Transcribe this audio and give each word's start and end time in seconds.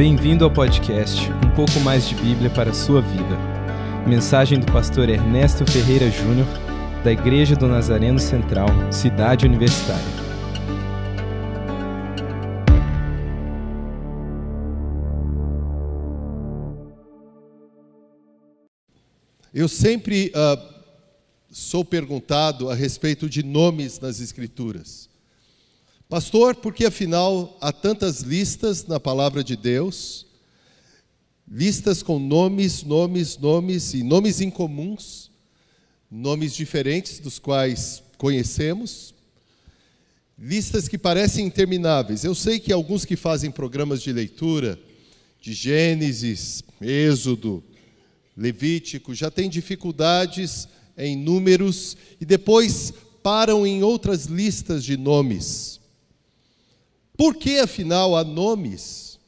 Bem-vindo 0.00 0.46
ao 0.46 0.50
podcast 0.50 1.30
Um 1.46 1.54
pouco 1.54 1.78
mais 1.80 2.08
de 2.08 2.14
Bíblia 2.14 2.48
para 2.48 2.70
a 2.70 2.72
sua 2.72 3.02
vida. 3.02 3.36
Mensagem 4.08 4.58
do 4.58 4.64
pastor 4.72 5.10
Ernesto 5.10 5.70
Ferreira 5.70 6.10
Júnior, 6.10 6.46
da 7.04 7.12
Igreja 7.12 7.54
do 7.54 7.68
Nazareno 7.68 8.18
Central, 8.18 8.66
Cidade 8.90 9.44
Universitária. 9.44 10.02
Eu 19.52 19.68
sempre 19.68 20.32
uh, 20.34 20.74
sou 21.50 21.84
perguntado 21.84 22.70
a 22.70 22.74
respeito 22.74 23.28
de 23.28 23.42
nomes 23.42 24.00
nas 24.00 24.18
Escrituras. 24.18 25.09
Pastor, 26.10 26.56
porque 26.56 26.86
afinal 26.86 27.56
há 27.60 27.72
tantas 27.72 28.22
listas 28.22 28.84
na 28.84 28.98
palavra 28.98 29.44
de 29.44 29.54
Deus, 29.54 30.26
listas 31.48 32.02
com 32.02 32.18
nomes, 32.18 32.82
nomes, 32.82 33.38
nomes 33.38 33.94
e 33.94 34.02
nomes 34.02 34.40
incomuns, 34.40 35.30
nomes 36.10 36.52
diferentes 36.52 37.20
dos 37.20 37.38
quais 37.38 38.02
conhecemos, 38.18 39.14
listas 40.36 40.88
que 40.88 40.98
parecem 40.98 41.46
intermináveis. 41.46 42.24
Eu 42.24 42.34
sei 42.34 42.58
que 42.58 42.72
alguns 42.72 43.04
que 43.04 43.14
fazem 43.14 43.48
programas 43.48 44.02
de 44.02 44.12
leitura 44.12 44.80
de 45.40 45.52
Gênesis, 45.52 46.64
Êxodo, 46.80 47.62
Levítico 48.36 49.14
já 49.14 49.30
têm 49.30 49.48
dificuldades 49.48 50.66
em 50.98 51.16
números 51.16 51.96
e 52.20 52.24
depois 52.24 52.92
param 53.22 53.64
em 53.64 53.84
outras 53.84 54.24
listas 54.24 54.82
de 54.84 54.96
nomes. 54.96 55.79
Por 57.20 57.34
que, 57.34 57.58
afinal, 57.58 58.16
há 58.16 58.24
nomes? 58.24 59.18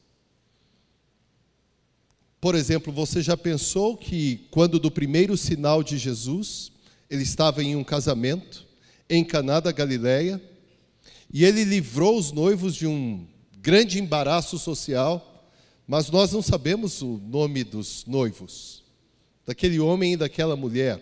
Por 2.41 2.55
exemplo, 2.55 2.91
você 2.91 3.21
já 3.21 3.37
pensou 3.37 3.95
que 3.95 4.47
quando 4.49 4.79
do 4.79 4.89
primeiro 4.89 5.37
sinal 5.37 5.83
de 5.83 5.99
Jesus, 5.99 6.71
ele 7.07 7.21
estava 7.21 7.61
em 7.63 7.75
um 7.75 7.83
casamento 7.83 8.65
em 9.07 9.23
Caná 9.23 9.59
da 9.59 9.71
Galileia, 9.71 10.41
e 11.31 11.45
ele 11.45 11.63
livrou 11.63 12.17
os 12.17 12.31
noivos 12.31 12.73
de 12.73 12.87
um 12.87 13.27
grande 13.59 13.99
embaraço 13.99 14.57
social, 14.57 15.45
mas 15.85 16.09
nós 16.09 16.31
não 16.31 16.41
sabemos 16.41 16.99
o 17.03 17.21
nome 17.23 17.63
dos 17.63 18.07
noivos, 18.07 18.81
daquele 19.45 19.79
homem 19.79 20.13
e 20.13 20.17
daquela 20.17 20.55
mulher. 20.55 20.99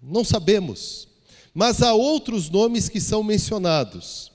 Não 0.00 0.22
sabemos. 0.22 1.08
Mas 1.52 1.82
há 1.82 1.94
outros 1.94 2.48
nomes 2.48 2.88
que 2.88 3.00
são 3.00 3.24
mencionados. 3.24 4.33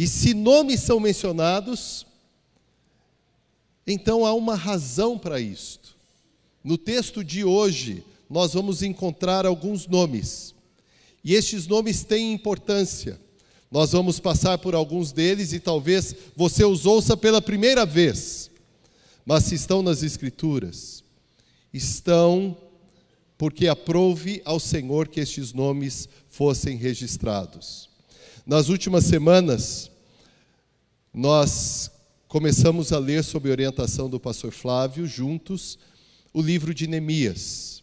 E 0.00 0.08
se 0.08 0.32
nomes 0.32 0.80
são 0.80 0.98
mencionados, 0.98 2.06
então 3.86 4.24
há 4.24 4.32
uma 4.32 4.54
razão 4.54 5.18
para 5.18 5.38
isto. 5.38 5.94
No 6.64 6.78
texto 6.78 7.22
de 7.22 7.44
hoje, 7.44 8.02
nós 8.30 8.54
vamos 8.54 8.82
encontrar 8.82 9.44
alguns 9.44 9.86
nomes. 9.86 10.54
E 11.22 11.34
estes 11.34 11.66
nomes 11.66 12.02
têm 12.02 12.32
importância. 12.32 13.20
Nós 13.70 13.92
vamos 13.92 14.18
passar 14.18 14.56
por 14.56 14.74
alguns 14.74 15.12
deles 15.12 15.52
e 15.52 15.60
talvez 15.60 16.16
você 16.34 16.64
os 16.64 16.86
ouça 16.86 17.14
pela 17.14 17.42
primeira 17.42 17.84
vez. 17.84 18.50
Mas 19.22 19.44
se 19.44 19.54
estão 19.54 19.82
nas 19.82 20.02
Escrituras, 20.02 21.04
estão 21.74 22.56
porque 23.36 23.68
aprove 23.68 24.40
ao 24.46 24.58
Senhor 24.58 25.08
que 25.08 25.20
estes 25.20 25.52
nomes 25.52 26.08
fossem 26.26 26.78
registrados. 26.78 27.90
Nas 28.46 28.70
últimas 28.70 29.04
semanas, 29.04 29.89
nós 31.12 31.90
começamos 32.28 32.92
a 32.92 32.98
ler, 32.98 33.24
sob 33.24 33.50
orientação 33.50 34.08
do 34.08 34.20
pastor 34.20 34.52
Flávio, 34.52 35.06
juntos, 35.06 35.78
o 36.32 36.40
livro 36.40 36.72
de 36.72 36.86
Neemias. 36.86 37.82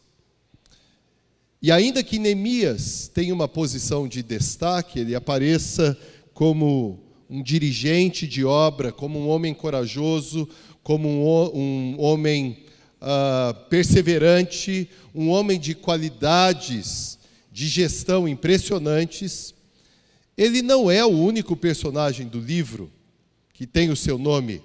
E 1.61 1.69
ainda 1.71 2.01
que 2.03 2.17
Neemias 2.17 3.09
tenha 3.13 3.33
uma 3.33 3.47
posição 3.47 4.07
de 4.07 4.23
destaque, 4.23 4.99
ele 4.99 5.13
apareça 5.13 5.97
como 6.33 7.03
um 7.29 7.43
dirigente 7.43 8.25
de 8.25 8.45
obra, 8.45 8.91
como 8.91 9.19
um 9.19 9.27
homem 9.27 9.53
corajoso, 9.53 10.47
como 10.81 11.09
um, 11.09 11.59
um 11.59 11.95
homem 11.99 12.63
uh, 13.01 13.53
perseverante, 13.69 14.89
um 15.13 15.29
homem 15.29 15.59
de 15.59 15.75
qualidades 15.75 17.19
de 17.51 17.67
gestão 17.67 18.27
impressionantes, 18.27 19.53
ele 20.37 20.61
não 20.61 20.89
é 20.89 21.03
o 21.03 21.09
único 21.09 21.57
personagem 21.57 22.27
do 22.27 22.39
livro 22.39 22.89
que 23.57 23.65
tem 23.65 23.89
o 23.89 23.95
seu 23.95 24.19
nome, 24.19 24.61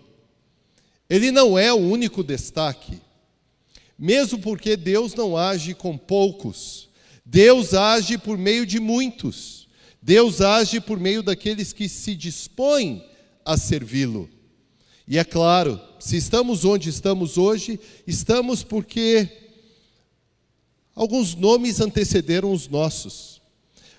ele 1.09 1.33
não 1.33 1.59
é 1.59 1.73
o 1.73 1.79
único 1.79 2.23
destaque. 2.23 3.01
Mesmo 3.99 4.39
porque 4.39 4.77
Deus 4.77 5.15
não 5.15 5.35
age 5.35 5.73
com 5.75 5.97
poucos, 5.97 6.91
Deus 7.25 7.73
age 7.73 8.19
por 8.19 8.37
meio 8.37 8.67
de 8.67 8.79
muitos. 8.79 9.67
Deus 10.03 10.43
age 10.43 10.79
por 10.79 11.01
meio 11.01 11.23
daqueles 11.23 11.73
que 11.73 11.89
se 11.89 12.15
dispõem 12.15 13.03
a 13.45 13.57
servi-lo. 13.57 14.29
E 15.09 15.17
é 15.17 15.25
claro, 15.25 15.81
se 15.99 16.17
estamos 16.17 16.65
onde 16.65 16.91
estamos 16.91 17.39
hoje, 17.39 17.81
estamos 18.07 18.63
porque 18.63 19.27
alguns 20.95 21.35
nomes 21.35 21.81
antecederam 21.81 22.53
os 22.53 22.69
nossos. 22.69 23.41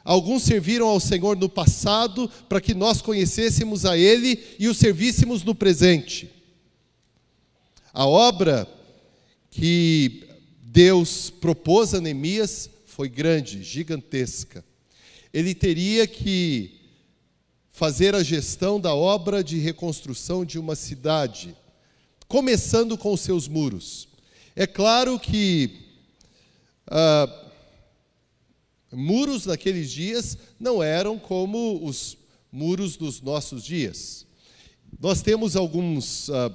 Alguns 0.03 0.43
serviram 0.43 0.87
ao 0.87 0.99
Senhor 0.99 1.37
no 1.37 1.47
passado 1.47 2.29
para 2.49 2.59
que 2.59 2.73
nós 2.73 3.01
conhecêssemos 3.01 3.85
a 3.85 3.97
Ele 3.97 4.43
e 4.59 4.67
o 4.67 4.73
servíssemos 4.73 5.43
no 5.43 5.55
presente. 5.55 6.29
A 7.93 8.05
obra 8.05 8.67
que 9.49 10.27
Deus 10.61 11.29
propôs 11.29 11.93
a 11.93 12.01
Neemias 12.01 12.69
foi 12.85 13.07
grande, 13.07 13.63
gigantesca. 13.63 14.63
Ele 15.33 15.55
teria 15.55 16.05
que 16.05 16.81
fazer 17.71 18.13
a 18.13 18.21
gestão 18.23 18.79
da 18.79 18.93
obra 18.93 19.43
de 19.43 19.57
reconstrução 19.57 20.43
de 20.43 20.59
uma 20.59 20.75
cidade, 20.75 21.55
começando 22.27 22.97
com 22.97 23.15
seus 23.15 23.47
muros. 23.47 24.07
É 24.55 24.67
claro 24.67 25.17
que. 25.17 25.79
Uh, 26.87 27.42
Muros 28.93 29.45
naqueles 29.45 29.91
dias 29.91 30.37
não 30.59 30.81
eram 30.81 31.17
como 31.17 31.83
os 31.83 32.17
muros 32.51 32.95
dos 32.95 33.21
nossos 33.21 33.63
dias. 33.63 34.25
Nós 34.99 35.21
temos 35.21 35.55
alguns, 35.55 36.29
uh, 36.29 36.53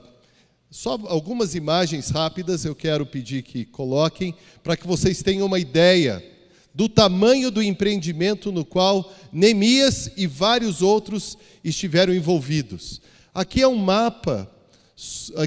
só 0.70 0.92
algumas 1.06 1.54
imagens 1.54 2.10
rápidas, 2.10 2.64
eu 2.64 2.74
quero 2.74 3.04
pedir 3.04 3.42
que 3.42 3.64
coloquem, 3.64 4.34
para 4.62 4.76
que 4.76 4.86
vocês 4.86 5.22
tenham 5.22 5.46
uma 5.46 5.58
ideia 5.58 6.24
do 6.72 6.88
tamanho 6.88 7.50
do 7.50 7.62
empreendimento 7.62 8.52
no 8.52 8.64
qual 8.64 9.12
Neemias 9.32 10.12
e 10.16 10.26
vários 10.26 10.80
outros 10.80 11.36
estiveram 11.64 12.14
envolvidos. 12.14 13.00
Aqui 13.34 13.60
é 13.62 13.68
um 13.68 13.76
mapa 13.76 14.48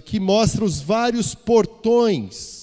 que 0.05 0.19
mostra 0.19 0.65
os 0.65 0.81
vários 0.81 1.33
portões 1.33 2.60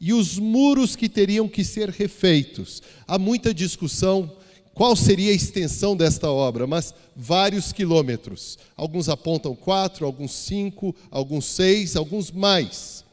e 0.00 0.12
os 0.12 0.38
muros 0.38 0.96
que 0.96 1.08
teriam 1.08 1.46
que 1.46 1.62
ser 1.62 1.90
refeitos. 1.90 2.82
Há 3.06 3.18
muita 3.18 3.52
discussão 3.52 4.32
qual 4.72 4.96
seria 4.96 5.30
a 5.30 5.34
extensão 5.34 5.94
desta 5.94 6.30
obra, 6.30 6.66
mas 6.66 6.94
vários 7.14 7.70
quilômetros. 7.70 8.58
Alguns 8.74 9.10
apontam 9.10 9.54
quatro, 9.54 10.06
alguns 10.06 10.32
cinco, 10.32 10.96
alguns 11.10 11.44
seis, 11.44 11.96
alguns 11.96 12.30
mais. 12.30 13.04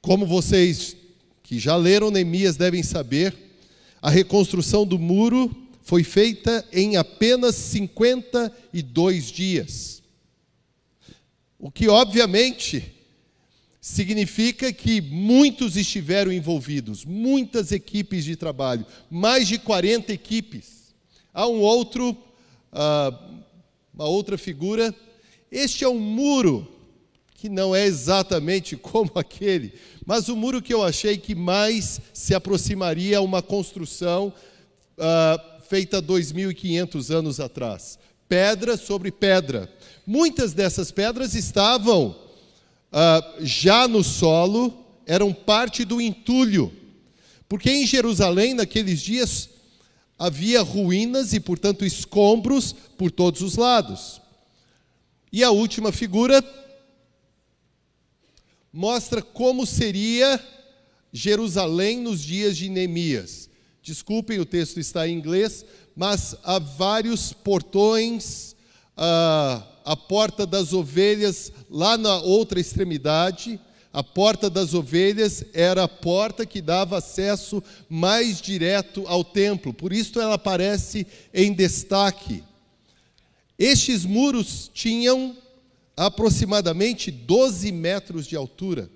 Como 0.00 0.26
vocês 0.26 0.96
que 1.42 1.58
já 1.58 1.76
leram 1.76 2.10
Neemias 2.10 2.56
devem 2.56 2.82
saber, 2.82 3.36
a 4.00 4.08
reconstrução 4.08 4.86
do 4.86 4.98
muro 4.98 5.54
foi 5.82 6.02
feita 6.02 6.64
em 6.72 6.96
apenas 6.96 7.54
52 7.54 9.30
dias. 9.30 10.02
O 11.58 11.70
que, 11.70 11.88
obviamente, 11.88 13.01
significa 13.82 14.72
que 14.72 15.00
muitos 15.00 15.76
estiveram 15.76 16.30
envolvidos, 16.30 17.04
muitas 17.04 17.72
equipes 17.72 18.24
de 18.24 18.36
trabalho, 18.36 18.86
mais 19.10 19.48
de 19.48 19.58
40 19.58 20.12
equipes. 20.12 20.94
Há 21.34 21.48
um 21.48 21.58
outro, 21.58 22.10
uh, 22.10 23.42
uma 23.92 24.04
outra 24.04 24.38
figura. 24.38 24.94
Este 25.50 25.82
é 25.82 25.88
um 25.88 25.98
muro 25.98 26.68
que 27.34 27.48
não 27.48 27.74
é 27.74 27.84
exatamente 27.84 28.76
como 28.78 29.10
aquele, 29.16 29.74
mas 30.06 30.28
o 30.28 30.36
muro 30.36 30.62
que 30.62 30.72
eu 30.72 30.84
achei 30.84 31.18
que 31.18 31.34
mais 31.34 32.00
se 32.14 32.36
aproximaria 32.36 33.18
a 33.18 33.22
uma 33.22 33.42
construção 33.42 34.32
uh, 34.96 35.62
feita 35.68 36.00
2.500 36.00 37.10
anos 37.12 37.40
atrás. 37.40 37.98
Pedra 38.28 38.76
sobre 38.76 39.10
pedra. 39.10 39.68
Muitas 40.06 40.52
dessas 40.52 40.92
pedras 40.92 41.34
estavam 41.34 42.21
uh, 42.92 43.44
já 43.44 43.88
no 43.88 44.04
solo 44.04 44.72
eram 45.06 45.32
parte 45.32 45.84
do 45.84 46.00
entulho, 46.00 46.72
porque 47.48 47.70
em 47.70 47.86
Jerusalém, 47.86 48.54
naqueles 48.54 49.00
dias, 49.00 49.50
havia 50.18 50.62
ruínas 50.62 51.32
e, 51.32 51.40
portanto, 51.40 51.84
escombros 51.84 52.72
por 52.96 53.10
todos 53.10 53.40
os 53.40 53.56
lados. 53.56 54.20
E 55.32 55.42
a 55.42 55.50
última 55.50 55.90
figura 55.90 56.44
mostra 58.72 59.20
como 59.20 59.66
seria 59.66 60.42
Jerusalém 61.12 61.98
nos 62.00 62.22
dias 62.22 62.56
de 62.56 62.68
Neemias. 62.68 63.50
Desculpem, 63.82 64.38
o 64.38 64.46
texto 64.46 64.78
está 64.78 65.08
em 65.08 65.16
inglês, 65.16 65.64
mas 65.94 66.36
há 66.44 66.58
vários 66.58 67.32
portões, 67.32 68.54
a, 68.96 69.62
a 69.84 69.96
porta 69.96 70.46
das 70.46 70.72
ovelhas 70.72 71.52
lá 71.70 71.96
na 71.96 72.20
outra 72.20 72.60
extremidade. 72.60 73.60
A 73.92 74.02
porta 74.02 74.48
das 74.48 74.72
ovelhas 74.72 75.44
era 75.52 75.84
a 75.84 75.88
porta 75.88 76.46
que 76.46 76.62
dava 76.62 76.98
acesso 76.98 77.62
mais 77.88 78.40
direto 78.40 79.04
ao 79.06 79.22
templo, 79.22 79.74
por 79.74 79.92
isso 79.92 80.18
ela 80.18 80.34
aparece 80.34 81.06
em 81.32 81.52
destaque. 81.52 82.42
Estes 83.58 84.04
muros 84.04 84.70
tinham 84.72 85.36
aproximadamente 85.94 87.10
12 87.10 87.70
metros 87.70 88.26
de 88.26 88.34
altura 88.34 88.90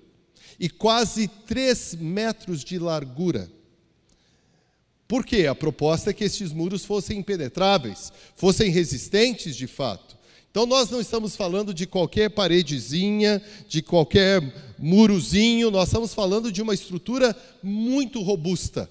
e 0.59 0.67
quase 0.67 1.27
3 1.27 1.95
metros 1.95 2.63
de 2.63 2.79
largura. 2.79 3.49
Por 5.07 5.25
quê? 5.25 5.47
A 5.47 5.55
proposta 5.55 6.09
é 6.09 6.13
que 6.13 6.25
estes 6.25 6.51
muros 6.51 6.83
fossem 6.83 7.19
impenetráveis, 7.19 8.11
fossem 8.35 8.69
resistentes 8.69 9.55
de 9.55 9.67
fato. 9.67 10.16
Então 10.57 10.65
nós 10.65 10.89
não 10.89 10.99
estamos 10.99 11.35
falando 11.35 11.71
de 11.71 11.85
qualquer 11.85 12.31
paredezinha, 12.31 13.39
de 13.69 13.79
qualquer 13.79 14.41
murozinho, 14.79 15.69
nós 15.69 15.87
estamos 15.87 16.15
falando 16.15 16.51
de 16.51 16.63
uma 16.63 16.73
estrutura 16.73 17.37
muito 17.61 18.23
robusta. 18.23 18.89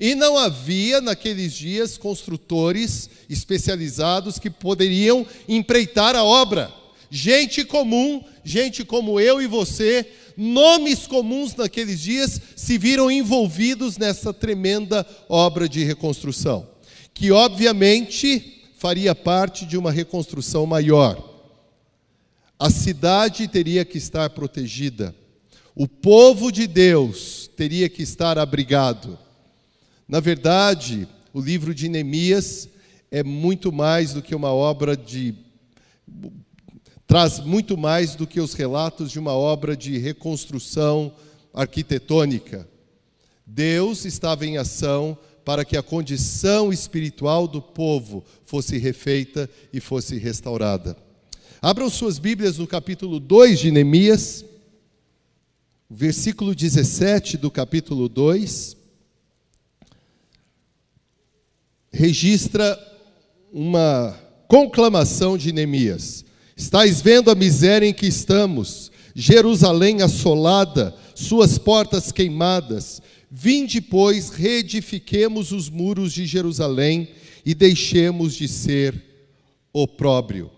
E 0.00 0.16
não 0.16 0.36
havia 0.36 1.00
naqueles 1.00 1.52
dias 1.52 1.96
construtores 1.96 3.08
especializados 3.30 4.36
que 4.36 4.50
poderiam 4.50 5.24
empreitar 5.48 6.16
a 6.16 6.24
obra. 6.24 6.74
Gente 7.08 7.64
comum, 7.64 8.24
gente 8.42 8.84
como 8.84 9.20
eu 9.20 9.40
e 9.40 9.46
você, 9.46 10.04
nomes 10.36 11.06
comuns 11.06 11.54
naqueles 11.54 12.00
dias 12.00 12.40
se 12.56 12.76
viram 12.78 13.08
envolvidos 13.08 13.96
nessa 13.96 14.34
tremenda 14.34 15.06
obra 15.28 15.68
de 15.68 15.84
reconstrução, 15.84 16.68
que 17.14 17.30
obviamente 17.30 18.63
faria 18.84 19.14
parte 19.14 19.64
de 19.64 19.78
uma 19.78 19.90
reconstrução 19.90 20.66
maior. 20.66 21.16
A 22.58 22.68
cidade 22.68 23.48
teria 23.48 23.82
que 23.82 23.96
estar 23.96 24.28
protegida, 24.28 25.16
o 25.74 25.88
povo 25.88 26.52
de 26.52 26.66
Deus 26.66 27.50
teria 27.56 27.88
que 27.88 28.02
estar 28.02 28.36
abrigado. 28.36 29.18
Na 30.06 30.20
verdade, 30.20 31.08
o 31.32 31.40
livro 31.40 31.74
de 31.74 31.88
Neemias 31.88 32.68
é 33.10 33.22
muito 33.22 33.72
mais 33.72 34.12
do 34.12 34.20
que 34.20 34.34
uma 34.34 34.52
obra 34.52 34.94
de 34.94 35.34
traz 37.06 37.40
muito 37.40 37.78
mais 37.78 38.14
do 38.14 38.26
que 38.26 38.38
os 38.38 38.52
relatos 38.52 39.10
de 39.10 39.18
uma 39.18 39.32
obra 39.32 39.74
de 39.74 39.96
reconstrução 39.96 41.10
arquitetônica. 41.54 42.68
Deus 43.46 44.04
estava 44.04 44.44
em 44.44 44.58
ação 44.58 45.16
para 45.44 45.64
que 45.64 45.76
a 45.76 45.82
condição 45.82 46.72
espiritual 46.72 47.46
do 47.46 47.60
povo 47.60 48.24
fosse 48.44 48.78
refeita 48.78 49.48
e 49.72 49.80
fosse 49.80 50.16
restaurada. 50.16 50.96
Abram 51.60 51.88
suas 51.90 52.18
Bíblias 52.18 52.58
no 52.58 52.66
capítulo 52.66 53.20
2 53.20 53.58
de 53.58 53.70
Neemias, 53.70 54.44
versículo 55.88 56.54
17 56.54 57.36
do 57.36 57.50
capítulo 57.50 58.08
2. 58.08 58.76
Registra 61.92 62.78
uma 63.52 64.18
conclamação 64.48 65.38
de 65.38 65.52
Neemias. 65.52 66.24
Estais 66.56 67.00
vendo 67.00 67.30
a 67.30 67.34
miséria 67.34 67.86
em 67.86 67.94
que 67.94 68.06
estamos, 68.06 68.90
Jerusalém 69.14 70.02
assolada, 70.02 70.94
suas 71.14 71.58
portas 71.58 72.12
queimadas. 72.12 73.00
Vinde, 73.36 73.80
pois, 73.80 74.30
reedifiquemos 74.30 75.50
os 75.50 75.68
muros 75.68 76.12
de 76.12 76.24
Jerusalém 76.24 77.08
e 77.44 77.52
deixemos 77.52 78.36
de 78.36 78.46
ser 78.46 78.94
opróbrio. 79.72 80.48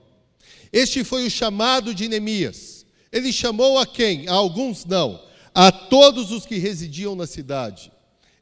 Este 0.71 1.03
foi 1.03 1.27
o 1.27 1.31
chamado 1.31 1.95
de 1.95 2.07
Neemias. 2.07 2.85
Ele 3.11 3.33
chamou 3.33 3.79
a 3.79 3.87
quem? 3.87 4.29
A 4.29 4.35
alguns 4.35 4.85
não, 4.85 5.19
a 5.55 5.73
todos 5.73 6.31
os 6.31 6.45
que 6.45 6.59
residiam 6.59 7.17
na 7.17 7.27
cidade. 7.27 7.91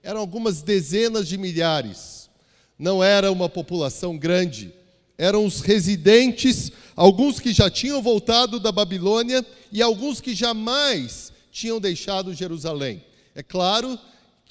Eram 0.02 0.19
algumas 0.19 0.62
dezenas 0.62 1.28
de 1.28 1.38
milhares. 1.38 2.28
Não 2.76 3.04
era 3.04 3.30
uma 3.30 3.48
população 3.48 4.19
grande 4.19 4.75
eram 5.16 5.46
os 5.46 5.60
residentes, 5.60 6.72
alguns 6.96 7.38
que 7.38 7.52
já 7.52 7.70
tinham 7.70 8.02
voltado 8.02 8.58
da 8.58 8.72
Babilônia 8.72 9.46
e 9.70 9.80
alguns 9.80 10.20
que 10.20 10.34
jamais 10.34 11.32
tinham 11.52 11.80
deixado 11.80 12.34
Jerusalém. 12.34 13.00
É 13.32 13.40
claro 13.40 13.96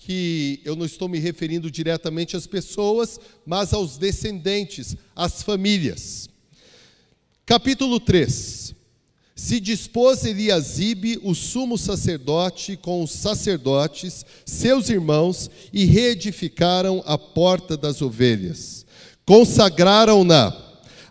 que 0.06 0.60
eu 0.66 0.76
não 0.76 0.86
estou 0.86 1.08
me 1.08 1.20
referindo 1.20 1.70
diretamente 1.70 2.36
às 2.36 2.48
pessoas, 2.48 3.20
mas 3.46 3.74
aos 3.74 3.98
descendentes, 3.98 4.96
às 5.16 5.42
famílias. 5.42 6.30
Capítulo 7.46 8.00
3. 8.00 8.74
Se 9.36 9.60
dispôs 9.60 10.26
Eliasibe, 10.26 11.20
o 11.24 11.34
sumo 11.34 11.78
sacerdote, 11.78 12.78
com 12.78 13.04
os 13.04 13.12
sacerdotes, 13.12 14.26
seus 14.46 14.90
irmãos, 14.90 15.50
e 15.72 15.86
reedificaram 15.86 17.04
a 17.06 17.18
porta 17.18 17.76
das 17.76 18.02
ovelhas 18.02 18.84
consagraram-na, 19.26 20.54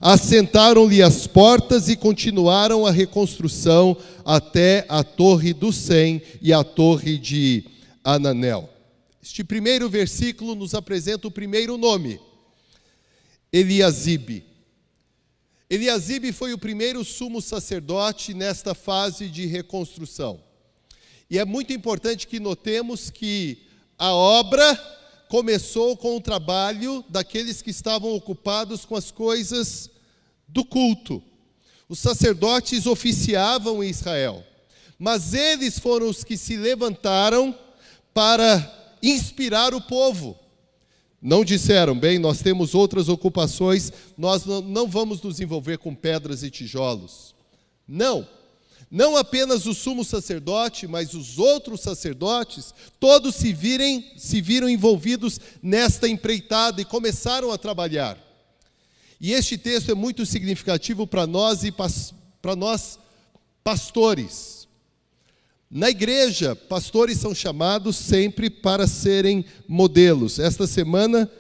assentaram-lhe 0.01 1.03
as 1.03 1.27
portas 1.27 1.89
e 1.89 1.97
continuaram 1.97 2.87
a 2.87 2.91
reconstrução 2.91 3.97
até 4.25 4.85
a 4.89 5.03
Torre 5.03 5.53
do 5.53 5.73
Sem 5.73 6.21
e 6.41 6.53
a 6.53 6.63
Torre 6.63 7.19
de 7.19 7.65
Ananel. 8.05 8.69
Este 9.23 9.45
primeiro 9.45 9.89
versículo 9.89 10.57
nos 10.57 10.75
apresenta 10.75 11.29
o 11.29 11.31
primeiro 11.31 11.79
nome, 11.79 12.21
Eliasibe. 13.53 14.45
Eliasibe 15.71 16.33
foi 16.33 16.53
o 16.53 16.59
primeiro 16.59 17.05
sumo 17.05 17.41
sacerdote 17.41 18.35
nesta 18.35 18.75
fase 18.75 19.29
de 19.29 19.47
reconstrução. 19.47 20.43
E 21.31 21.39
é 21.39 21.45
muito 21.45 21.73
importante 21.73 22.27
que 22.27 22.41
notemos 22.41 23.11
que 23.11 23.63
a 23.97 24.13
obra 24.13 24.75
começou 25.29 25.97
com 25.97 26.17
o 26.17 26.21
trabalho 26.21 27.05
daqueles 27.09 27.63
que 27.63 27.71
estavam 27.71 28.13
ocupados 28.13 28.85
com 28.85 28.97
as 28.97 29.13
coisas 29.13 29.89
do 30.49 30.65
culto. 30.65 31.23
Os 31.89 32.01
sacerdotes 32.01 32.87
oficiavam 32.87 33.85
em 33.85 33.89
Israel, 33.89 34.45
mas 34.99 35.33
eles 35.33 35.79
foram 35.79 36.09
os 36.09 36.25
que 36.25 36.37
se 36.37 36.57
levantaram 36.57 37.57
para 38.13 38.82
inspirar 39.03 39.75
o 39.75 39.81
povo. 39.81 40.39
Não 41.21 41.45
disseram, 41.45 41.99
bem, 41.99 42.19
nós 42.19 42.41
temos 42.41 42.75
outras 42.75 43.09
ocupações, 43.09 43.93
nós 44.19 44.45
não 44.45 44.89
vamos 44.89 45.23
nos 45.23 45.41
envolver 45.41 45.79
com 45.79 45.95
pedras 45.95 46.43
e 46.43 46.51
tijolos. 46.51 47.35
Não. 47.87 48.27
Não 48.91 49.17
apenas 49.17 49.65
o 49.65 49.73
sumo 49.73 50.05
sacerdote, 50.05 50.87
mas 50.87 51.15
os 51.15 51.39
outros 51.39 51.81
sacerdotes, 51.81 52.75
todos 53.01 53.37
se, 53.37 53.53
virem, 53.53 54.13
se 54.19 54.41
viram 54.41 54.69
envolvidos 54.69 55.41
nesta 55.63 56.09
empreitada 56.09 56.83
e 56.83 56.85
começaram 56.85 57.51
a 57.51 57.57
trabalhar. 57.57 58.19
E 59.19 59.33
este 59.33 59.57
texto 59.57 59.91
é 59.91 59.95
muito 59.95 60.27
significativo 60.27 61.07
para 61.07 61.27
nós 61.27 61.63
e 61.65 61.73
para 61.73 62.57
nós 62.57 62.99
pastores. 63.63 64.62
Na 65.75 65.89
igreja, 65.89 66.55
pastores 66.55 67.17
são 67.17 67.35
chamados 67.35 67.97
sempre 67.97 68.51
para 68.51 68.87
serem 68.87 69.43
modelos. 69.67 70.39
Esta 70.39 70.67
semana, 70.67 71.31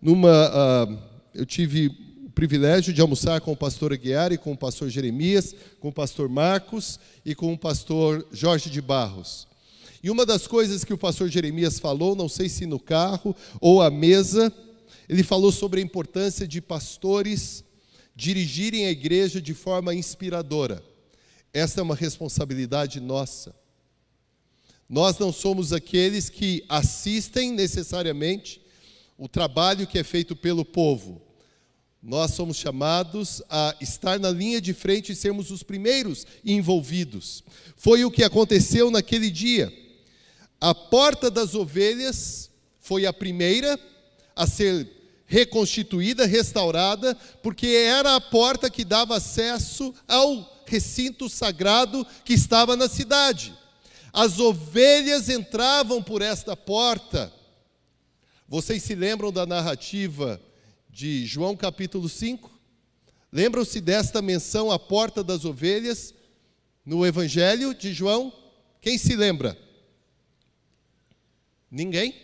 numa, 0.00 0.48
uh, 0.48 0.98
eu 1.34 1.44
tive 1.44 1.90
privilégio 2.34 2.90
de 2.90 3.02
almoçar 3.02 3.42
com 3.42 3.52
o 3.52 3.56
pastor 3.56 3.92
Aguiar 3.92 4.32
e 4.32 4.38
com 4.38 4.52
o 4.52 4.56
pastor 4.56 4.88
Jeremias, 4.88 5.54
com 5.78 5.88
o 5.88 5.92
pastor 5.92 6.26
Marcos 6.30 6.98
e 7.22 7.34
com 7.34 7.52
o 7.52 7.58
pastor 7.58 8.26
Jorge 8.32 8.70
de 8.70 8.80
Barros. 8.80 9.46
E 10.02 10.10
uma 10.10 10.24
das 10.24 10.46
coisas 10.46 10.84
que 10.84 10.94
o 10.94 10.98
pastor 10.98 11.28
Jeremias 11.28 11.78
falou, 11.78 12.16
não 12.16 12.30
sei 12.30 12.48
se 12.48 12.64
no 12.64 12.80
carro 12.80 13.36
ou 13.60 13.82
à 13.82 13.90
mesa, 13.90 14.50
ele 15.06 15.22
falou 15.22 15.52
sobre 15.52 15.82
a 15.82 15.84
importância 15.84 16.48
de 16.48 16.62
pastores 16.62 17.62
dirigirem 18.16 18.86
a 18.86 18.90
igreja 18.90 19.38
de 19.38 19.52
forma 19.52 19.94
inspiradora. 19.94 20.82
Essa 21.52 21.80
é 21.80 21.82
uma 21.82 21.94
responsabilidade 21.94 22.98
nossa. 22.98 23.60
Nós 24.88 25.18
não 25.18 25.32
somos 25.32 25.72
aqueles 25.72 26.28
que 26.28 26.64
assistem 26.68 27.52
necessariamente 27.52 28.60
o 29.16 29.28
trabalho 29.28 29.86
que 29.86 29.98
é 29.98 30.04
feito 30.04 30.34
pelo 30.34 30.64
povo, 30.64 31.22
nós 32.02 32.32
somos 32.32 32.56
chamados 32.56 33.40
a 33.48 33.76
estar 33.80 34.18
na 34.18 34.28
linha 34.28 34.60
de 34.60 34.74
frente 34.74 35.12
e 35.12 35.14
sermos 35.14 35.52
os 35.52 35.62
primeiros 35.62 36.26
envolvidos. 36.44 37.44
Foi 37.76 38.04
o 38.04 38.10
que 38.10 38.24
aconteceu 38.24 38.90
naquele 38.90 39.30
dia. 39.30 39.72
A 40.60 40.74
porta 40.74 41.30
das 41.30 41.54
ovelhas 41.54 42.50
foi 42.80 43.06
a 43.06 43.12
primeira 43.12 43.78
a 44.34 44.48
ser 44.48 44.88
reconstituída, 45.26 46.26
restaurada, 46.26 47.14
porque 47.40 47.68
era 47.68 48.16
a 48.16 48.20
porta 48.20 48.68
que 48.68 48.84
dava 48.84 49.18
acesso 49.18 49.94
ao 50.08 50.64
recinto 50.66 51.28
sagrado 51.28 52.04
que 52.24 52.32
estava 52.32 52.76
na 52.76 52.88
cidade. 52.88 53.56
As 54.12 54.38
ovelhas 54.38 55.30
entravam 55.30 56.02
por 56.02 56.20
esta 56.20 56.54
porta. 56.54 57.32
Vocês 58.46 58.82
se 58.82 58.94
lembram 58.94 59.32
da 59.32 59.46
narrativa 59.46 60.38
de 60.90 61.24
João 61.24 61.56
capítulo 61.56 62.08
5? 62.08 62.50
Lembram-se 63.32 63.80
desta 63.80 64.20
menção 64.20 64.70
à 64.70 64.78
porta 64.78 65.24
das 65.24 65.46
ovelhas 65.46 66.12
no 66.84 67.06
Evangelho 67.06 67.74
de 67.74 67.94
João? 67.94 68.30
Quem 68.82 68.98
se 68.98 69.16
lembra? 69.16 69.56
Ninguém? 71.70 72.14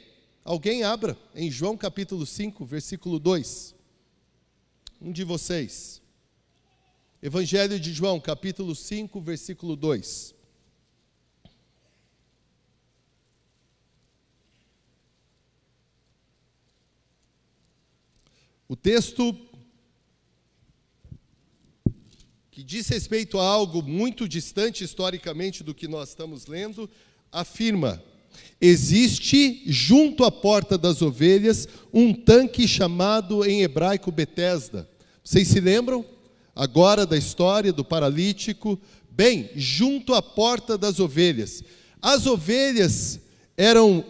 Alguém 0.45 0.83
abra 0.83 1.16
em 1.35 1.50
João 1.50 1.75
capítulo 1.75 2.26
5, 2.26 2.66
versículo 2.66 3.18
2. 3.18 3.75
Um 5.00 5.11
de 5.11 5.25
vocês. 5.25 6.02
Evangelho 7.23 7.80
de 7.80 7.95
João, 7.95 8.21
capítulo 8.21 8.75
5, 8.75 9.18
versículo 9.23 9.75
2. 9.75 10.38
O 18.69 18.77
texto 18.77 19.35
que 22.51 22.63
diz 22.63 22.87
respeito 22.89 23.39
a 23.39 23.47
algo 23.47 23.83
muito 23.83 24.29
distante 24.29 24.85
historicamente 24.85 25.65
do 25.65 25.75
que 25.75 25.89
nós 25.89 26.11
estamos 26.11 26.47
lendo, 26.47 26.91
afirma: 27.33 28.03
existe 28.61 29.63
junto 29.65 30.23
à 30.23 30.31
porta 30.31 30.77
das 30.77 31.01
ovelhas 31.01 31.67
um 31.95 32.13
tanque 32.13 32.69
chamado 32.69 33.43
em 33.43 33.63
hebraico 33.63 34.13
Betesda. 34.13 34.87
Vocês 35.25 35.49
se 35.49 35.61
lembram 35.61 36.05
agora 36.55 37.07
da 37.07 37.17
história 37.17 37.73
do 37.73 37.83
paralítico? 37.85 38.79
Bem, 39.11 39.49
junto 39.57 40.13
à 40.13 40.21
porta 40.21 40.77
das 40.77 41.01
ovelhas. 41.01 41.65
As 42.03 42.27
ovelhas 42.27 43.19
eram 43.57 44.05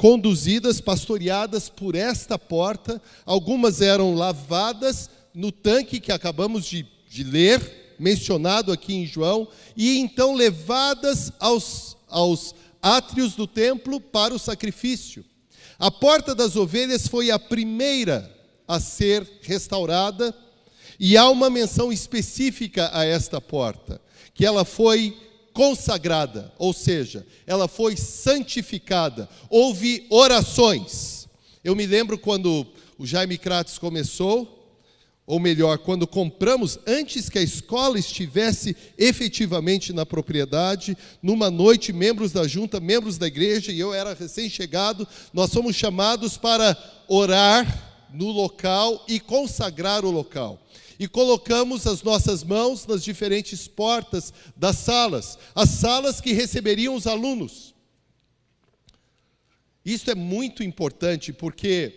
conduzidas, 0.00 0.80
pastoreadas 0.80 1.68
por 1.68 1.94
esta 1.94 2.38
porta. 2.38 3.02
Algumas 3.26 3.82
eram 3.82 4.14
lavadas 4.14 5.10
no 5.34 5.52
tanque 5.52 6.00
que 6.00 6.10
acabamos 6.10 6.64
de, 6.64 6.86
de 7.10 7.22
ler, 7.22 7.96
mencionado 7.98 8.72
aqui 8.72 8.94
em 8.94 9.04
João, 9.04 9.46
e 9.76 9.98
então 9.98 10.34
levadas 10.34 11.30
aos, 11.38 11.98
aos 12.08 12.54
átrios 12.80 13.34
do 13.34 13.46
templo 13.46 14.00
para 14.00 14.34
o 14.34 14.38
sacrifício. 14.38 15.22
A 15.78 15.90
porta 15.90 16.34
das 16.34 16.56
ovelhas 16.56 17.06
foi 17.06 17.30
a 17.30 17.38
primeira 17.38 18.34
a 18.66 18.80
ser 18.80 19.30
restaurada, 19.42 20.34
e 20.98 21.14
há 21.14 21.28
uma 21.28 21.50
menção 21.50 21.92
específica 21.92 22.88
a 22.94 23.04
esta 23.04 23.38
porta, 23.38 24.00
que 24.32 24.46
ela 24.46 24.64
foi 24.64 25.14
consagrada, 25.52 26.52
ou 26.58 26.72
seja, 26.72 27.26
ela 27.46 27.68
foi 27.68 27.96
santificada. 27.96 29.28
Houve 29.48 30.06
orações. 30.10 31.28
Eu 31.62 31.74
me 31.76 31.86
lembro 31.86 32.18
quando 32.18 32.66
o 32.98 33.06
Jaime 33.06 33.36
Kratos 33.36 33.78
começou, 33.78 34.58
ou 35.26 35.38
melhor, 35.38 35.78
quando 35.78 36.08
compramos, 36.08 36.78
antes 36.86 37.28
que 37.28 37.38
a 37.38 37.42
escola 37.42 37.98
estivesse 37.98 38.76
efetivamente 38.98 39.92
na 39.92 40.04
propriedade, 40.04 40.96
numa 41.22 41.50
noite, 41.50 41.92
membros 41.92 42.32
da 42.32 42.48
junta, 42.48 42.80
membros 42.80 43.16
da 43.16 43.28
igreja, 43.28 43.70
e 43.70 43.78
eu 43.78 43.94
era 43.94 44.12
recém-chegado, 44.12 45.06
nós 45.32 45.52
fomos 45.52 45.76
chamados 45.76 46.36
para 46.36 46.76
orar 47.06 47.89
no 48.12 48.30
local 48.30 49.04
e 49.08 49.18
consagrar 49.20 50.04
o 50.04 50.10
local 50.10 50.60
e 51.00 51.08
colocamos 51.08 51.86
as 51.86 52.02
nossas 52.02 52.44
mãos 52.44 52.86
nas 52.86 53.02
diferentes 53.02 53.66
portas 53.66 54.34
das 54.54 54.76
salas, 54.76 55.38
as 55.54 55.70
salas 55.70 56.20
que 56.20 56.34
receberiam 56.34 56.94
os 56.94 57.06
alunos. 57.06 57.74
Isso 59.82 60.10
é 60.10 60.14
muito 60.14 60.62
importante 60.62 61.32
porque 61.32 61.96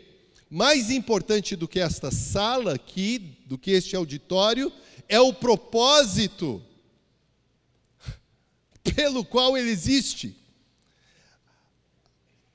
mais 0.49 0.89
importante 0.89 1.55
do 1.55 1.67
que 1.67 1.81
esta 1.81 2.11
sala 2.11 2.75
aqui, 2.75 3.39
do 3.45 3.57
que 3.57 3.71
este 3.71 3.93
auditório, 3.93 4.71
é 5.09 5.19
o 5.19 5.33
propósito 5.33 6.63
pelo 8.95 9.25
qual 9.25 9.57
ele 9.57 9.69
existe. 9.69 10.33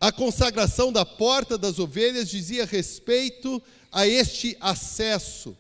A 0.01 0.13
consagração 0.13 0.93
da 0.93 1.05
porta 1.05 1.59
das 1.59 1.79
ovelhas 1.79 2.29
dizia 2.29 2.65
respeito 2.65 3.63
a 3.91 4.07
este 4.07 4.57
acesso 4.61 5.57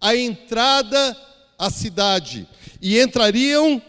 a 0.00 0.16
entrada 0.16 1.16
à 1.58 1.70
cidade, 1.70 2.48
e 2.80 2.98
entrariam 2.98 3.82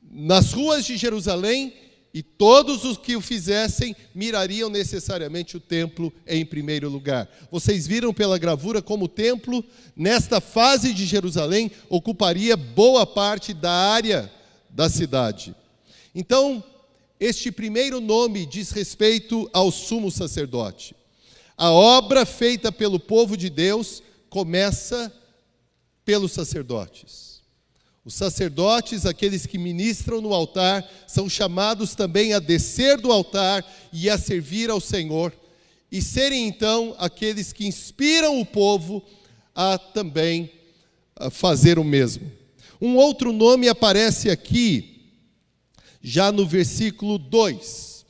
nas 0.00 0.52
ruas 0.52 0.84
de 0.84 0.96
Jerusalém, 0.96 1.74
e 2.14 2.22
todos 2.22 2.84
os 2.84 2.96
que 2.96 3.16
o 3.16 3.20
fizessem 3.20 3.94
mirariam 4.14 4.70
necessariamente 4.70 5.56
o 5.56 5.60
templo 5.60 6.12
em 6.26 6.44
primeiro 6.46 6.88
lugar. 6.88 7.28
Vocês 7.50 7.86
viram 7.86 8.14
pela 8.14 8.38
gravura 8.38 8.80
como 8.80 9.04
o 9.04 9.08
templo, 9.08 9.62
nesta 9.94 10.40
fase 10.40 10.94
de 10.94 11.04
Jerusalém, 11.04 11.70
ocuparia 11.88 12.56
boa 12.56 13.06
parte 13.06 13.52
da 13.52 13.70
área 13.70 14.32
da 14.70 14.88
cidade. 14.88 15.54
Então, 16.14 16.64
este 17.20 17.50
primeiro 17.50 18.00
nome 18.00 18.46
diz 18.46 18.70
respeito 18.70 19.48
ao 19.52 19.70
sumo 19.70 20.10
sacerdote. 20.10 20.94
A 21.56 21.70
obra 21.70 22.24
feita 22.24 22.70
pelo 22.70 23.00
povo 23.00 23.36
de 23.36 23.50
Deus 23.50 24.02
começa 24.30 25.12
pelos 26.04 26.32
sacerdotes. 26.32 27.42
Os 28.04 28.14
sacerdotes, 28.14 29.04
aqueles 29.04 29.44
que 29.44 29.58
ministram 29.58 30.20
no 30.20 30.32
altar, 30.32 30.88
são 31.06 31.28
chamados 31.28 31.94
também 31.94 32.32
a 32.32 32.38
descer 32.38 32.98
do 32.98 33.12
altar 33.12 33.66
e 33.92 34.08
a 34.08 34.16
servir 34.16 34.70
ao 34.70 34.80
Senhor, 34.80 35.32
e 35.90 36.00
serem 36.00 36.46
então 36.46 36.94
aqueles 36.98 37.52
que 37.52 37.66
inspiram 37.66 38.40
o 38.40 38.46
povo 38.46 39.02
a 39.54 39.76
também 39.76 40.50
fazer 41.30 41.78
o 41.78 41.84
mesmo. 41.84 42.30
Um 42.80 42.94
outro 42.94 43.32
nome 43.32 43.68
aparece 43.68 44.30
aqui, 44.30 44.97
já 46.08 46.32
no 46.32 46.46
versículo 46.46 47.18
2. 47.18 48.06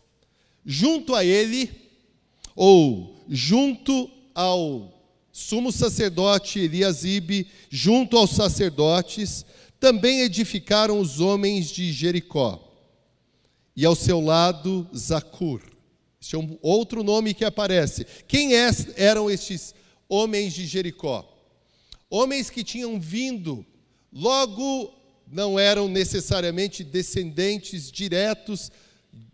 Junto 0.64 1.16
a 1.16 1.24
ele, 1.24 1.68
ou 2.54 3.24
junto 3.28 4.08
ao 4.32 4.94
sumo 5.32 5.72
sacerdote 5.72 6.60
Eliasibe, 6.60 7.48
junto 7.68 8.16
aos 8.16 8.30
sacerdotes, 8.30 9.44
também 9.80 10.20
edificaram 10.20 11.00
os 11.00 11.18
homens 11.18 11.70
de 11.70 11.92
Jericó. 11.92 12.72
E 13.74 13.84
ao 13.84 13.96
seu 13.96 14.20
lado, 14.20 14.88
Zacur. 14.96 15.60
Este 16.20 16.36
é 16.36 16.38
um 16.38 16.56
outro 16.62 17.02
nome 17.02 17.34
que 17.34 17.44
aparece. 17.44 18.06
Quem 18.28 18.54
é, 18.54 18.70
eram 18.94 19.28
estes 19.28 19.74
homens 20.08 20.54
de 20.54 20.66
Jericó? 20.66 21.28
Homens 22.08 22.48
que 22.48 22.62
tinham 22.62 23.00
vindo, 23.00 23.66
logo 24.12 24.97
não 25.30 25.58
eram 25.58 25.88
necessariamente 25.88 26.82
descendentes 26.82 27.90
diretos 27.90 28.70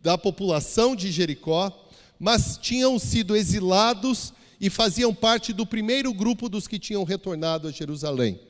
da 0.03 0.19
população 0.19 0.95
de 0.95 1.11
Jericó, 1.11 1.73
mas 2.19 2.59
tinham 2.61 2.99
sido 2.99 3.37
exilados 3.37 4.33
e 4.61 4.71
faziam 4.71 5.15
parte 5.15 5.53
do 5.53 5.67
primeiro 5.67 6.13
grupo 6.13 6.49
dos 6.49 6.67
que 6.67 6.79
tinham 6.79 7.05
retornado 7.05 7.69
a 7.69 7.71
Jerusalém. 7.71 8.41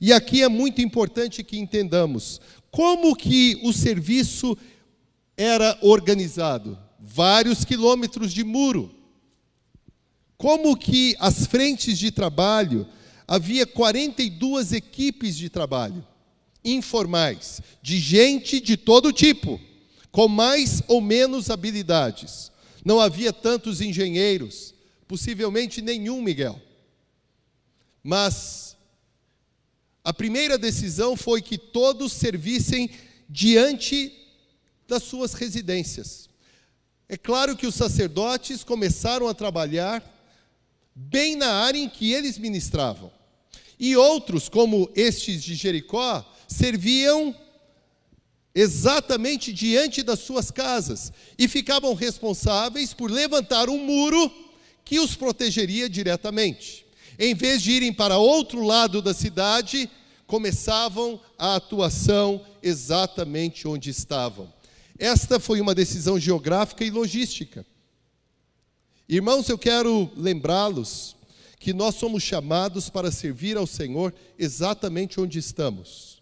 E 0.00 0.12
aqui 0.12 0.42
é 0.42 0.48
muito 0.48 0.82
importante 0.82 1.42
que 1.42 1.58
entendamos 1.58 2.40
como 2.70 3.14
que 3.14 3.60
o 3.62 3.72
serviço 3.72 4.56
era 5.36 5.78
organizado. 5.80 6.78
Vários 6.98 7.64
quilômetros 7.64 8.32
de 8.32 8.42
muro. 8.42 8.92
Como 10.36 10.76
que 10.76 11.14
as 11.20 11.46
frentes 11.46 11.98
de 11.98 12.10
trabalho, 12.10 12.86
havia 13.26 13.66
42 13.66 14.72
equipes 14.72 15.36
de 15.36 15.48
trabalho, 15.48 16.04
informais, 16.64 17.60
de 17.82 17.98
gente 17.98 18.60
de 18.60 18.76
todo 18.76 19.12
tipo, 19.12 19.60
com 20.10 20.28
mais 20.28 20.82
ou 20.88 21.00
menos 21.00 21.50
habilidades. 21.50 22.50
Não 22.84 23.00
havia 23.00 23.32
tantos 23.32 23.80
engenheiros, 23.80 24.74
Possivelmente 25.06 25.82
nenhum, 25.82 26.22
Miguel. 26.22 26.60
Mas 28.02 28.76
a 30.02 30.12
primeira 30.12 30.58
decisão 30.58 31.16
foi 31.16 31.40
que 31.40 31.56
todos 31.56 32.12
servissem 32.12 32.90
diante 33.28 34.12
das 34.88 35.02
suas 35.02 35.34
residências. 35.34 36.28
É 37.08 37.16
claro 37.16 37.56
que 37.56 37.66
os 37.66 37.74
sacerdotes 37.74 38.64
começaram 38.64 39.28
a 39.28 39.34
trabalhar 39.34 40.02
bem 40.94 41.36
na 41.36 41.52
área 41.52 41.78
em 41.78 41.88
que 41.88 42.12
eles 42.12 42.38
ministravam. 42.38 43.10
E 43.78 43.96
outros, 43.96 44.48
como 44.48 44.90
estes 44.94 45.42
de 45.42 45.54
Jericó, 45.54 46.24
serviam 46.48 47.34
exatamente 48.54 49.52
diante 49.52 50.02
das 50.02 50.20
suas 50.20 50.50
casas 50.50 51.12
e 51.38 51.48
ficavam 51.48 51.92
responsáveis 51.94 52.94
por 52.94 53.10
levantar 53.10 53.68
um 53.68 53.78
muro 53.78 54.30
que 54.84 55.00
os 55.00 55.16
protegeria 55.16 55.88
diretamente. 55.88 56.84
Em 57.18 57.34
vez 57.34 57.62
de 57.62 57.72
irem 57.72 57.92
para 57.92 58.18
outro 58.18 58.62
lado 58.62 59.02
da 59.02 59.14
cidade, 59.14 59.90
começavam 60.26 61.20
a 61.38 61.56
atuação 61.56 62.44
exatamente 62.62 63.66
onde 63.66 63.90
estavam. 63.90 64.52
Esta 64.98 65.40
foi 65.40 65.60
uma 65.60 65.74
decisão 65.74 66.18
geográfica 66.18 66.84
e 66.84 66.90
logística. 66.90 67.66
Irmãos, 69.08 69.48
eu 69.48 69.58
quero 69.58 70.10
lembrá-los 70.16 71.16
que 71.58 71.72
nós 71.72 71.96
somos 71.96 72.22
chamados 72.22 72.88
para 72.88 73.10
servir 73.10 73.56
ao 73.56 73.66
Senhor 73.66 74.14
exatamente 74.38 75.20
onde 75.20 75.38
estamos. 75.38 76.13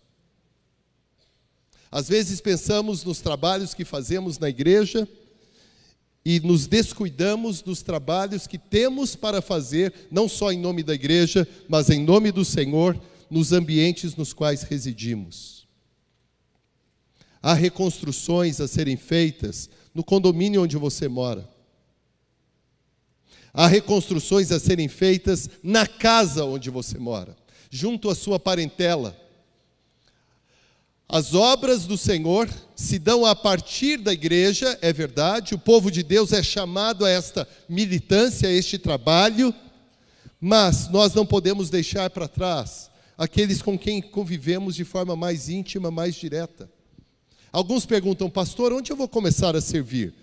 Às 1.92 2.08
vezes 2.08 2.40
pensamos 2.40 3.04
nos 3.04 3.20
trabalhos 3.20 3.74
que 3.74 3.84
fazemos 3.84 4.38
na 4.38 4.48
igreja 4.48 5.06
e 6.24 6.40
nos 6.40 6.66
descuidamos 6.66 7.60
dos 7.60 7.82
trabalhos 7.82 8.46
que 8.46 8.56
temos 8.56 9.14
para 9.14 9.42
fazer, 9.42 9.92
não 10.10 10.26
só 10.26 10.50
em 10.50 10.58
nome 10.58 10.82
da 10.82 10.94
igreja, 10.94 11.46
mas 11.68 11.90
em 11.90 12.02
nome 12.02 12.32
do 12.32 12.46
Senhor, 12.46 12.98
nos 13.30 13.52
ambientes 13.52 14.16
nos 14.16 14.32
quais 14.32 14.62
residimos. 14.62 15.68
Há 17.42 17.52
reconstruções 17.52 18.58
a 18.58 18.66
serem 18.66 18.96
feitas 18.96 19.68
no 19.92 20.02
condomínio 20.02 20.62
onde 20.62 20.78
você 20.78 21.08
mora. 21.08 21.46
Há 23.52 23.66
reconstruções 23.66 24.50
a 24.50 24.58
serem 24.58 24.88
feitas 24.88 25.50
na 25.62 25.86
casa 25.86 26.46
onde 26.46 26.70
você 26.70 26.98
mora, 26.98 27.36
junto 27.68 28.08
à 28.08 28.14
sua 28.14 28.40
parentela. 28.40 29.14
As 31.12 31.34
obras 31.34 31.84
do 31.84 31.98
Senhor 31.98 32.48
se 32.74 32.98
dão 32.98 33.26
a 33.26 33.36
partir 33.36 33.98
da 33.98 34.14
igreja, 34.14 34.78
é 34.80 34.94
verdade, 34.94 35.54
o 35.54 35.58
povo 35.58 35.90
de 35.90 36.02
Deus 36.02 36.32
é 36.32 36.42
chamado 36.42 37.04
a 37.04 37.10
esta 37.10 37.46
militância, 37.68 38.48
a 38.48 38.52
este 38.52 38.78
trabalho, 38.78 39.54
mas 40.40 40.88
nós 40.88 41.12
não 41.12 41.26
podemos 41.26 41.68
deixar 41.68 42.08
para 42.08 42.26
trás 42.26 42.90
aqueles 43.18 43.60
com 43.60 43.78
quem 43.78 44.00
convivemos 44.00 44.74
de 44.74 44.86
forma 44.86 45.14
mais 45.14 45.50
íntima, 45.50 45.90
mais 45.90 46.14
direta. 46.14 46.70
Alguns 47.52 47.84
perguntam, 47.84 48.30
pastor, 48.30 48.72
onde 48.72 48.90
eu 48.90 48.96
vou 48.96 49.06
começar 49.06 49.54
a 49.54 49.60
servir? 49.60 50.14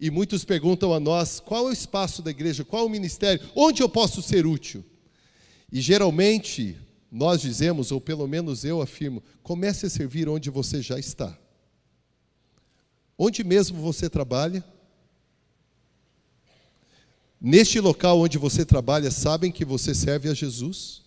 E 0.00 0.10
muitos 0.10 0.46
perguntam 0.46 0.94
a 0.94 0.98
nós: 0.98 1.40
qual 1.40 1.66
é 1.66 1.68
o 1.68 1.74
espaço 1.74 2.22
da 2.22 2.30
igreja, 2.30 2.64
qual 2.64 2.84
é 2.84 2.86
o 2.86 2.90
ministério, 2.90 3.46
onde 3.54 3.82
eu 3.82 3.88
posso 3.88 4.22
ser 4.22 4.46
útil? 4.46 4.82
E 5.70 5.78
geralmente 5.78 6.74
nós 7.10 7.40
dizemos, 7.40 7.90
ou 7.90 8.00
pelo 8.00 8.26
menos 8.28 8.64
eu 8.64 8.80
afirmo, 8.80 9.22
comece 9.42 9.86
a 9.86 9.90
servir 9.90 10.28
onde 10.28 10.48
você 10.48 10.80
já 10.80 10.98
está. 10.98 11.36
Onde 13.18 13.42
mesmo 13.42 13.80
você 13.80 14.08
trabalha? 14.08 14.64
Neste 17.40 17.80
local 17.80 18.20
onde 18.20 18.38
você 18.38 18.64
trabalha, 18.64 19.10
sabem 19.10 19.50
que 19.50 19.64
você 19.64 19.94
serve 19.94 20.28
a 20.28 20.34
Jesus? 20.34 21.02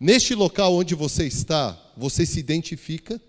Neste 0.00 0.34
local 0.34 0.74
onde 0.74 0.94
você 0.94 1.26
está, 1.26 1.78
você 1.96 2.24
se 2.24 2.40
identifica? 2.40 3.20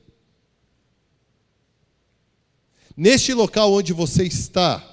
Neste 2.95 3.33
local 3.33 3.73
onde 3.73 3.91
você 3.91 4.23
está, 4.23 4.89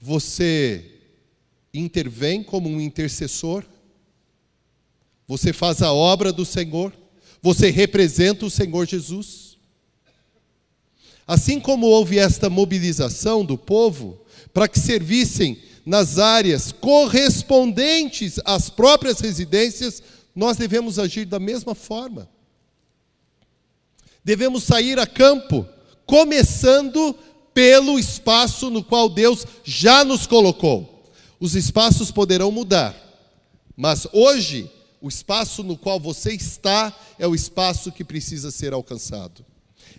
você 0.00 1.02
intervém 1.72 2.42
como 2.42 2.68
um 2.68 2.80
intercessor, 2.80 3.64
você 5.30 5.52
faz 5.52 5.80
a 5.80 5.92
obra 5.92 6.32
do 6.32 6.44
Senhor, 6.44 6.92
você 7.40 7.70
representa 7.70 8.44
o 8.44 8.50
Senhor 8.50 8.84
Jesus. 8.84 9.56
Assim 11.24 11.60
como 11.60 11.86
houve 11.86 12.18
esta 12.18 12.50
mobilização 12.50 13.44
do 13.44 13.56
povo 13.56 14.20
para 14.52 14.66
que 14.66 14.80
servissem 14.80 15.56
nas 15.86 16.18
áreas 16.18 16.72
correspondentes 16.72 18.40
às 18.44 18.68
próprias 18.68 19.20
residências, 19.20 20.02
nós 20.34 20.56
devemos 20.56 20.98
agir 20.98 21.26
da 21.26 21.38
mesma 21.38 21.76
forma. 21.76 22.28
Devemos 24.24 24.64
sair 24.64 24.98
a 24.98 25.06
campo 25.06 25.64
começando 26.04 27.14
pelo 27.54 28.00
espaço 28.00 28.68
no 28.68 28.82
qual 28.82 29.08
Deus 29.08 29.46
já 29.62 30.04
nos 30.04 30.26
colocou. 30.26 31.08
Os 31.38 31.54
espaços 31.54 32.10
poderão 32.10 32.50
mudar, 32.50 32.96
mas 33.76 34.08
hoje, 34.12 34.68
o 35.00 35.08
espaço 35.08 35.62
no 35.62 35.76
qual 35.76 35.98
você 35.98 36.32
está 36.32 36.94
é 37.18 37.26
o 37.26 37.34
espaço 37.34 37.90
que 37.90 38.04
precisa 38.04 38.50
ser 38.50 38.72
alcançado. 38.72 39.44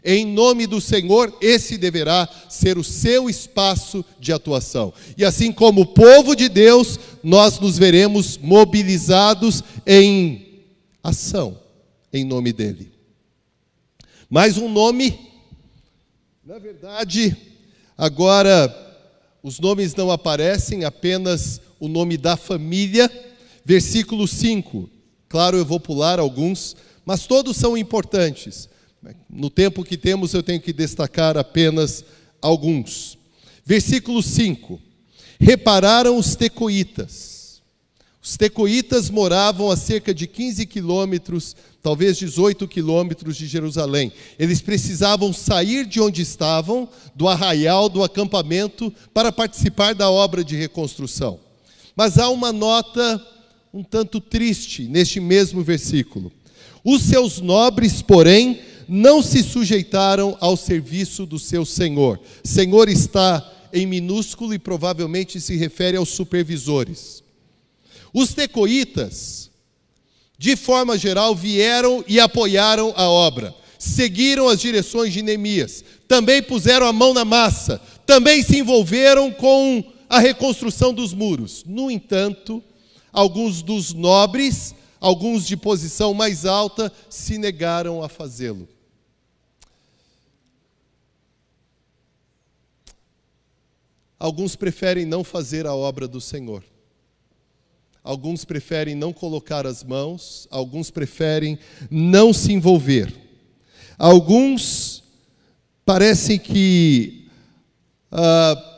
Em 0.03 0.25
nome 0.25 0.65
do 0.65 0.81
Senhor, 0.81 1.35
esse 1.41 1.77
deverá 1.77 2.27
ser 2.49 2.77
o 2.77 2.83
seu 2.83 3.29
espaço 3.29 4.03
de 4.19 4.31
atuação. 4.31 4.93
E 5.17 5.23
assim 5.23 5.51
como 5.51 5.81
o 5.81 5.85
povo 5.85 6.35
de 6.35 6.49
Deus, 6.49 6.99
nós 7.23 7.59
nos 7.59 7.77
veremos 7.77 8.37
mobilizados 8.37 9.63
em 9.85 10.63
ação, 11.03 11.59
em 12.11 12.25
nome 12.25 12.51
dEle. 12.51 12.91
Mais 14.29 14.57
um 14.57 14.69
nome 14.69 15.31
na 16.51 16.57
verdade, 16.57 17.37
agora 17.95 18.75
os 19.43 19.57
nomes 19.59 19.95
não 19.95 20.11
aparecem, 20.11 20.83
apenas 20.83 21.61
o 21.79 21.87
nome 21.87 22.17
da 22.17 22.35
família. 22.35 23.09
Versículo 23.63 24.27
5. 24.27 24.89
Claro, 25.29 25.57
eu 25.57 25.65
vou 25.65 25.79
pular 25.79 26.19
alguns, 26.19 26.75
mas 27.05 27.25
todos 27.25 27.57
são 27.57 27.77
importantes. 27.77 28.69
No 29.29 29.49
tempo 29.49 29.83
que 29.83 29.97
temos, 29.97 30.33
eu 30.33 30.43
tenho 30.43 30.61
que 30.61 30.73
destacar 30.73 31.37
apenas 31.37 32.03
alguns. 32.41 33.17
Versículo 33.65 34.21
5. 34.21 34.79
Repararam 35.39 36.17
os 36.17 36.35
tecoitas. 36.35 37.61
Os 38.21 38.37
tecoitas 38.37 39.09
moravam 39.09 39.71
a 39.71 39.75
cerca 39.75 40.13
de 40.13 40.27
15 40.27 40.65
quilômetros 40.67 41.55
talvez 41.81 42.17
18 42.17 42.67
quilômetros 42.67 43.35
de 43.35 43.47
Jerusalém. 43.47 44.11
Eles 44.37 44.61
precisavam 44.61 45.33
sair 45.33 45.85
de 45.85 45.99
onde 45.99 46.21
estavam, 46.21 46.87
do 47.15 47.27
arraial, 47.27 47.89
do 47.89 48.03
acampamento, 48.03 48.93
para 49.13 49.31
participar 49.31 49.95
da 49.95 50.09
obra 50.09 50.43
de 50.43 50.55
reconstrução. 50.55 51.39
Mas 51.95 52.17
há 52.17 52.29
uma 52.29 52.53
nota 52.53 53.21
um 53.73 53.83
tanto 53.83 54.19
triste 54.19 54.83
neste 54.83 55.19
mesmo 55.19 55.63
versículo. 55.63 56.31
Os 56.83 57.03
seus 57.03 57.39
nobres, 57.39 58.01
porém, 58.01 58.59
não 58.87 59.21
se 59.21 59.43
sujeitaram 59.43 60.37
ao 60.39 60.57
serviço 60.57 61.25
do 61.25 61.39
seu 61.39 61.65
senhor. 61.65 62.19
Senhor 62.43 62.89
está 62.89 63.49
em 63.71 63.85
minúsculo 63.85 64.53
e 64.53 64.59
provavelmente 64.59 65.39
se 65.39 65.55
refere 65.55 65.95
aos 65.95 66.09
supervisores. 66.09 67.23
Os 68.13 68.33
tecoitas 68.33 69.51
de 70.41 70.55
forma 70.55 70.97
geral, 70.97 71.35
vieram 71.35 72.03
e 72.07 72.19
apoiaram 72.19 72.91
a 72.97 73.07
obra, 73.07 73.53
seguiram 73.77 74.49
as 74.49 74.59
direções 74.59 75.13
de 75.13 75.21
Neemias, 75.21 75.85
também 76.07 76.41
puseram 76.41 76.87
a 76.87 76.91
mão 76.91 77.13
na 77.13 77.23
massa, 77.23 77.79
também 78.07 78.41
se 78.41 78.57
envolveram 78.57 79.29
com 79.29 79.83
a 80.09 80.17
reconstrução 80.17 80.95
dos 80.95 81.13
muros. 81.13 81.63
No 81.67 81.91
entanto, 81.91 82.61
alguns 83.11 83.61
dos 83.61 83.93
nobres, 83.93 84.75
alguns 84.99 85.45
de 85.45 85.57
posição 85.57 86.13
mais 86.13 86.45
alta, 86.45 86.91
se 87.09 87.37
negaram 87.37 88.03
a 88.03 88.09
fazê-lo. 88.09 88.67
Alguns 94.19 94.55
preferem 94.55 95.05
não 95.05 95.23
fazer 95.23 95.65
a 95.65 95.73
obra 95.73 96.07
do 96.07 96.21
Senhor. 96.21 96.63
Alguns 98.03 98.45
preferem 98.45 98.95
não 98.95 99.11
colocar 99.11 99.65
as 99.65 99.83
mãos, 99.83 100.47
alguns 100.51 100.91
preferem 100.91 101.57
não 101.89 102.31
se 102.31 102.51
envolver. 102.51 103.13
Alguns 103.97 105.03
parecem 105.85 106.39
que 106.39 107.27
ah, 108.11 108.70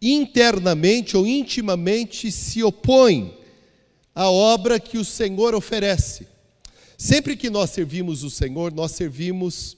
internamente 0.00 1.16
ou 1.16 1.26
intimamente 1.26 2.30
se 2.30 2.62
opõem 2.62 3.36
à 4.14 4.30
obra 4.30 4.78
que 4.78 4.98
o 4.98 5.04
Senhor 5.04 5.54
oferece. 5.54 6.26
Sempre 6.96 7.36
que 7.36 7.48
nós 7.48 7.70
servimos 7.70 8.24
o 8.24 8.30
Senhor, 8.30 8.72
nós 8.72 8.92
servimos 8.92 9.76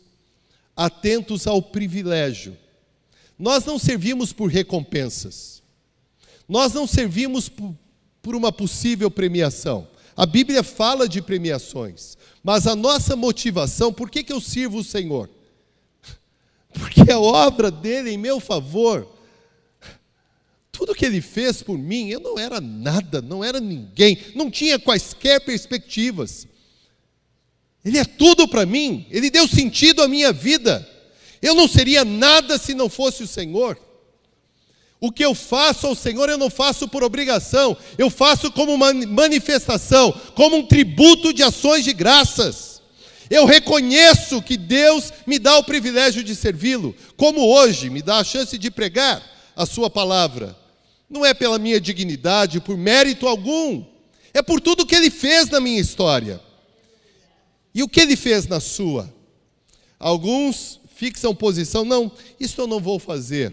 atentos 0.75 1.47
ao 1.47 1.61
privilégio. 1.61 2.57
Nós 3.39 3.65
não 3.65 3.79
servimos 3.79 4.33
por 4.33 4.51
recompensas. 4.51 5.63
Nós 6.49 6.73
não 6.73 6.87
servimos 6.87 7.49
por, 7.49 7.75
por 8.23 8.35
uma 8.35 8.51
possível 8.51 9.11
premiação. 9.11 9.87
A 10.17 10.27
Bíblia 10.27 10.63
fala 10.63 11.09
de 11.09 11.23
premiações, 11.23 12.19
mas 12.43 12.67
a 12.67 12.75
nossa 12.75 13.17
motivação, 13.17 13.93
por 13.93 14.11
que, 14.11 14.23
que 14.23 14.33
eu 14.33 14.41
sirvo 14.41 14.79
o 14.79 14.85
Senhor? 14.85 15.31
Porque 16.73 17.11
a 17.11 17.19
obra 17.19 17.71
dele 17.71 18.11
em 18.11 18.19
meu 18.19 18.41
favor, 18.41 19.07
tudo 20.81 20.95
que 20.95 21.05
ele 21.05 21.21
fez 21.21 21.63
por 21.63 21.77
mim, 21.77 22.09
eu 22.09 22.21
não 22.21 22.39
era 22.39 22.59
nada, 22.59 23.21
não 23.21 23.45
era 23.45 23.61
ninguém, 23.61 24.17
não 24.35 24.51
tinha 24.51 24.79
quaisquer 24.79 25.39
perspectivas. 25.43 26.49
Ele 27.85 27.99
é 27.99 28.05
tudo 28.05 28.49
para 28.49 28.65
mim, 28.65 29.07
ele 29.11 29.29
deu 29.29 29.47
sentido 29.47 30.03
à 30.03 30.09
minha 30.09 30.33
vida. 30.33 30.89
Eu 31.43 31.55
não 31.55 31.69
seria 31.69 32.03
nada 32.03 32.57
se 32.57 32.73
não 32.73 32.89
fosse 32.89 33.23
o 33.23 33.27
Senhor. 33.27 33.79
O 34.99 35.13
que 35.13 35.23
eu 35.23 35.35
faço 35.35 35.87
ao 35.87 35.95
Senhor, 35.95 36.31
eu 36.31 36.39
não 36.39 36.49
faço 36.49 36.89
por 36.89 37.05
obrigação, 37.05 37.77
eu 37.99 38.09
faço 38.09 38.51
como 38.51 38.73
uma 38.73 38.95
manifestação, 38.95 40.19
como 40.35 40.57
um 40.57 40.67
tributo 40.67 41.31
de 41.31 41.43
ações 41.43 41.85
de 41.85 41.93
graças. 41.93 42.81
Eu 43.29 43.45
reconheço 43.45 44.41
que 44.41 44.57
Deus 44.57 45.13
me 45.27 45.39
dá 45.39 45.59
o 45.59 45.65
privilégio 45.65 46.25
de 46.25 46.35
servi-lo, 46.35 46.97
como 47.19 47.47
hoje 47.47 47.91
me 47.91 48.01
dá 48.01 48.17
a 48.17 48.25
chance 48.25 48.57
de 48.57 48.71
pregar 48.71 49.23
a 49.55 49.67
Sua 49.67 49.91
palavra. 49.91 50.59
Não 51.11 51.27
é 51.27 51.35
pela 51.35 51.59
minha 51.59 51.81
dignidade, 51.81 52.61
por 52.61 52.77
mérito 52.77 53.27
algum, 53.27 53.85
é 54.33 54.41
por 54.41 54.61
tudo 54.61 54.87
que 54.87 54.95
Ele 54.95 55.11
fez 55.11 55.51
na 55.51 55.61
minha 55.61 55.81
história. 55.81 56.41
E 57.75 57.83
o 57.83 57.89
que 57.89 58.01
Ele 58.01 58.15
fez 58.15 58.47
na 58.47 58.61
sua? 58.61 59.13
Alguns 59.99 60.79
fixam 60.95 61.35
posição, 61.35 61.85
não, 61.85 62.13
isso 62.39 62.61
eu 62.61 62.67
não 62.69 62.79
vou 62.79 62.99
fazer. 62.99 63.53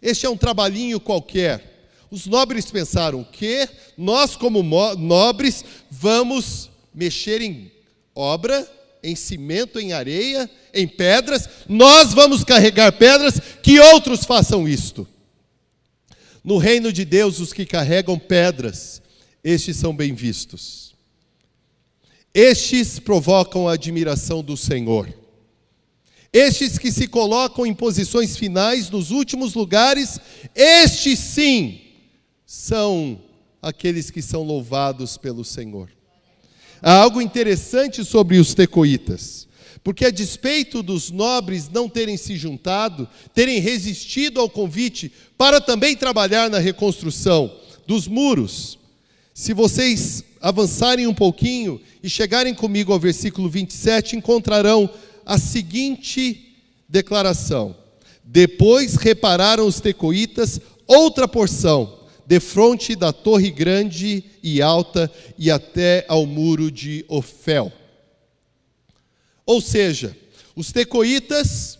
Este 0.00 0.26
é 0.26 0.30
um 0.30 0.36
trabalhinho 0.36 1.00
qualquer. 1.00 1.88
Os 2.10 2.26
nobres 2.26 2.70
pensaram 2.70 3.24
que 3.24 3.68
nós, 3.96 4.36
como 4.36 4.62
nobres, 4.62 5.64
vamos 5.90 6.70
mexer 6.94 7.40
em 7.40 7.70
obra, 8.14 8.68
em 9.02 9.16
cimento, 9.16 9.78
em 9.78 9.92
areia, 9.92 10.50
em 10.74 10.86
pedras, 10.86 11.48
nós 11.68 12.12
vamos 12.12 12.44
carregar 12.44 12.92
pedras, 12.92 13.40
que 13.62 13.80
outros 13.80 14.24
façam 14.24 14.68
isto. 14.68 15.06
No 16.42 16.58
reino 16.58 16.92
de 16.92 17.04
Deus, 17.04 17.38
os 17.38 17.52
que 17.52 17.66
carregam 17.66 18.18
pedras, 18.18 19.02
estes 19.44 19.76
são 19.76 19.94
bem 19.94 20.14
vistos. 20.14 20.94
Estes 22.32 22.98
provocam 22.98 23.68
a 23.68 23.72
admiração 23.72 24.42
do 24.42 24.56
Senhor. 24.56 25.12
Estes 26.32 26.78
que 26.78 26.92
se 26.92 27.08
colocam 27.08 27.66
em 27.66 27.74
posições 27.74 28.36
finais 28.36 28.88
nos 28.88 29.10
últimos 29.10 29.54
lugares, 29.54 30.20
estes 30.54 31.18
sim 31.18 31.80
são 32.46 33.20
aqueles 33.60 34.10
que 34.10 34.22
são 34.22 34.42
louvados 34.42 35.16
pelo 35.16 35.44
Senhor. 35.44 35.90
Há 36.80 36.94
algo 36.94 37.20
interessante 37.20 38.04
sobre 38.04 38.38
os 38.38 38.54
tecoitas, 38.54 39.46
porque 39.82 40.04
a 40.04 40.10
despeito 40.10 40.82
dos 40.82 41.10
nobres 41.10 41.68
não 41.68 41.88
terem 41.88 42.16
se 42.16 42.36
juntado, 42.36 43.08
terem 43.34 43.58
resistido 43.60 44.40
ao 44.40 44.48
convite 44.48 45.10
para 45.38 45.60
também 45.60 45.96
trabalhar 45.96 46.50
na 46.50 46.58
reconstrução 46.58 47.50
dos 47.86 48.06
muros, 48.06 48.78
se 49.34 49.54
vocês 49.54 50.22
avançarem 50.40 51.06
um 51.06 51.14
pouquinho 51.14 51.80
e 52.02 52.10
chegarem 52.10 52.54
comigo 52.54 52.92
ao 52.92 53.00
versículo 53.00 53.48
27, 53.48 54.16
encontrarão 54.16 54.88
a 55.24 55.38
seguinte 55.38 56.56
declaração: 56.88 57.74
Depois 58.22 58.96
repararam 58.96 59.66
os 59.66 59.80
tecoitas 59.80 60.60
outra 60.86 61.26
porção, 61.26 62.00
de 62.26 62.38
frente 62.38 62.94
da 62.94 63.12
torre 63.12 63.50
grande 63.50 64.24
e 64.42 64.60
alta 64.60 65.10
e 65.38 65.50
até 65.50 66.04
ao 66.06 66.26
muro 66.26 66.70
de 66.70 67.04
Ofel. 67.08 67.72
Ou 69.50 69.60
seja, 69.60 70.16
os 70.54 70.70
tecoitas, 70.70 71.76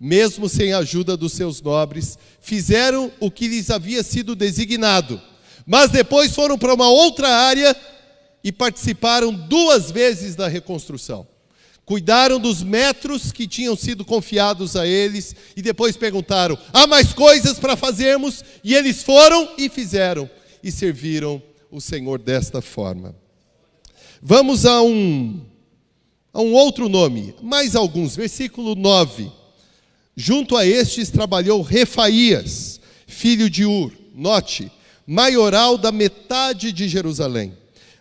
mesmo 0.00 0.48
sem 0.48 0.72
a 0.72 0.78
ajuda 0.78 1.14
dos 1.14 1.34
seus 1.34 1.60
nobres, 1.60 2.16
fizeram 2.40 3.12
o 3.20 3.30
que 3.30 3.48
lhes 3.48 3.68
havia 3.68 4.02
sido 4.02 4.34
designado, 4.34 5.20
mas 5.66 5.90
depois 5.90 6.34
foram 6.34 6.56
para 6.56 6.72
uma 6.72 6.88
outra 6.88 7.28
área 7.28 7.76
e 8.42 8.50
participaram 8.50 9.30
duas 9.30 9.90
vezes 9.90 10.34
da 10.34 10.48
reconstrução 10.48 11.26
cuidaram 11.84 12.38
dos 12.38 12.62
metros 12.62 13.30
que 13.32 13.46
tinham 13.46 13.76
sido 13.76 14.02
confiados 14.04 14.76
a 14.76 14.86
eles 14.86 15.36
e 15.54 15.60
depois 15.60 15.94
perguntaram: 15.98 16.56
há 16.72 16.86
mais 16.86 17.12
coisas 17.12 17.58
para 17.58 17.76
fazermos? 17.76 18.42
E 18.64 18.74
eles 18.74 19.02
foram 19.02 19.50
e 19.58 19.68
fizeram 19.68 20.30
e 20.62 20.72
serviram 20.72 21.42
o 21.70 21.78
Senhor 21.78 22.18
desta 22.18 22.62
forma. 22.62 23.14
Vamos 24.22 24.64
a 24.64 24.80
um, 24.80 25.44
a 26.32 26.40
um 26.40 26.52
outro 26.54 26.88
nome, 26.88 27.34
mais 27.42 27.76
alguns, 27.76 28.16
versículo 28.16 28.74
9. 28.74 29.30
Junto 30.16 30.56
a 30.56 30.66
estes 30.66 31.10
trabalhou 31.10 31.62
Refaías, 31.62 32.80
filho 33.06 33.50
de 33.50 33.64
Ur, 33.64 33.92
note, 34.14 34.70
maioral 35.06 35.76
da 35.76 35.92
metade 35.92 36.72
de 36.72 36.88
Jerusalém. 36.88 37.52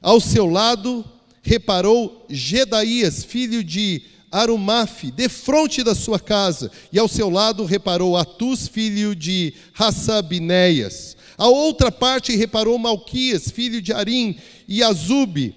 Ao 0.02 0.20
seu 0.20 0.46
lado 0.46 1.04
reparou 1.42 2.26
Gedaías, 2.30 3.24
filho 3.24 3.64
de 3.64 4.04
Arumafe, 4.32 5.12
defronte 5.12 5.84
da 5.84 5.94
sua 5.94 6.20
casa, 6.20 6.72
e 6.92 6.98
ao 6.98 7.08
seu 7.08 7.30
lado 7.30 7.66
reparou 7.66 8.16
Atus, 8.16 8.68
filho 8.68 9.14
de 9.14 9.54
Hassabinéias. 9.78 11.18
A 11.38 11.48
outra 11.48 11.92
parte 11.92 12.36
reparou 12.36 12.78
Malquias, 12.78 13.52
filho 13.52 13.82
de 13.82 13.92
Arim, 13.92 14.38
e 14.68 14.82
Azube, 14.82 15.56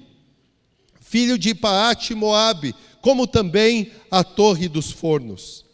filho 1.15 1.39
de 1.39 1.55
Paate 1.55 2.13
Moabe, 2.13 2.75
como 3.01 3.25
também 3.25 3.93
a 4.11 4.25
torre 4.25 4.67
dos 4.67 4.91
fornos. 4.91 5.65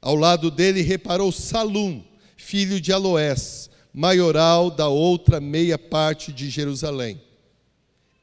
Ao 0.00 0.14
lado 0.14 0.50
dele 0.50 0.80
reparou 0.80 1.30
Salum, 1.30 2.02
filho 2.38 2.80
de 2.80 2.90
Aloés, 2.90 3.68
maioral 3.92 4.70
da 4.70 4.88
outra 4.88 5.42
meia 5.42 5.76
parte 5.76 6.32
de 6.32 6.48
Jerusalém. 6.48 7.20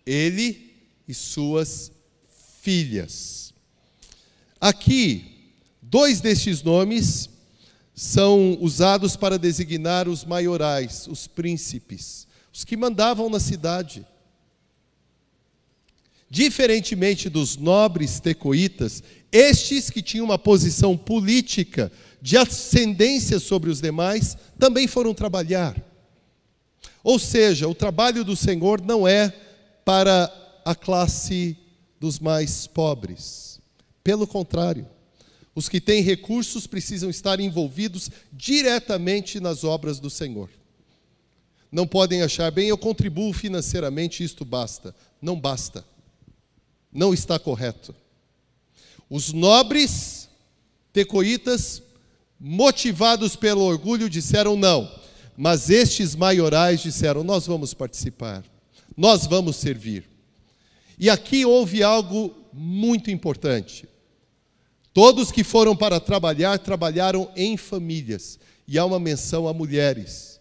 Ele 0.03 0.75
e 1.07 1.13
suas 1.13 1.91
filhas. 2.63 3.53
Aqui, 4.59 5.51
dois 5.79 6.19
destes 6.19 6.63
nomes 6.63 7.29
são 7.93 8.57
usados 8.59 9.15
para 9.15 9.37
designar 9.37 10.07
os 10.07 10.25
maiorais, 10.25 11.05
os 11.05 11.27
príncipes, 11.27 12.25
os 12.51 12.63
que 12.63 12.75
mandavam 12.75 13.29
na 13.29 13.39
cidade. 13.39 14.03
Diferentemente 16.29 17.29
dos 17.29 17.55
nobres 17.55 18.19
tecoitas, 18.19 19.03
estes 19.31 19.89
que 19.89 20.01
tinham 20.01 20.25
uma 20.25 20.39
posição 20.39 20.97
política 20.97 21.91
de 22.21 22.37
ascendência 22.37 23.39
sobre 23.39 23.69
os 23.69 23.79
demais 23.79 24.37
também 24.57 24.87
foram 24.87 25.13
trabalhar. 25.13 25.75
Ou 27.03 27.19
seja, 27.19 27.67
o 27.67 27.75
trabalho 27.75 28.23
do 28.23 28.35
Senhor 28.35 28.81
não 28.81 29.07
é 29.07 29.31
para 29.83 30.33
a 30.65 30.73
classe 30.73 31.55
dos 31.99 32.19
mais 32.19 32.65
pobres. 32.65 33.59
Pelo 34.03 34.25
contrário, 34.25 34.87
os 35.53 35.69
que 35.69 35.79
têm 35.79 36.01
recursos 36.01 36.67
precisam 36.67 37.09
estar 37.09 37.39
envolvidos 37.39 38.09
diretamente 38.33 39.39
nas 39.39 39.63
obras 39.63 39.99
do 39.99 40.09
Senhor. 40.09 40.49
Não 41.71 41.85
podem 41.85 42.23
achar, 42.23 42.51
bem, 42.51 42.67
eu 42.69 42.77
contribuo 42.77 43.31
financeiramente, 43.31 44.23
isto 44.23 44.43
basta. 44.43 44.95
Não 45.21 45.39
basta. 45.39 45.85
Não 46.95 47.13
está 47.13 47.37
correto. 47.37 47.93
Os 49.09 49.33
nobres 49.33 50.29
tecoitas, 50.93 51.83
motivados 52.39 53.35
pelo 53.35 53.63
orgulho, 53.63 54.09
disseram 54.09 54.55
não. 54.55 54.89
Mas 55.35 55.69
estes 55.69 56.15
maiorais 56.15 56.81
disseram: 56.81 57.21
Nós 57.21 57.45
vamos 57.45 57.73
participar, 57.73 58.45
nós 58.95 59.27
vamos 59.27 59.57
servir. 59.57 60.07
E 60.97 61.09
aqui 61.09 61.45
houve 61.45 61.83
algo 61.83 62.33
muito 62.53 63.11
importante. 63.11 63.89
Todos 64.93 65.33
que 65.33 65.43
foram 65.43 65.75
para 65.75 65.99
trabalhar, 65.99 66.57
trabalharam 66.59 67.29
em 67.35 67.57
famílias. 67.57 68.39
E 68.65 68.79
há 68.79 68.85
uma 68.85 69.01
menção 69.01 69.49
a 69.49 69.53
mulheres. 69.53 70.39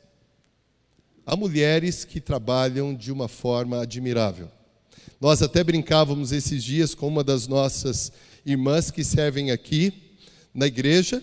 Há 1.26 1.34
mulheres 1.34 2.04
que 2.04 2.20
trabalham 2.20 2.94
de 2.94 3.10
uma 3.10 3.26
forma 3.26 3.82
admirável. 3.82 4.48
Nós 5.20 5.42
até 5.42 5.64
brincávamos 5.64 6.32
esses 6.32 6.62
dias 6.62 6.94
com 6.94 7.08
uma 7.08 7.24
das 7.24 7.46
nossas 7.46 8.12
irmãs 8.44 8.90
que 8.90 9.02
servem 9.02 9.50
aqui 9.50 9.92
na 10.52 10.66
igreja. 10.66 11.22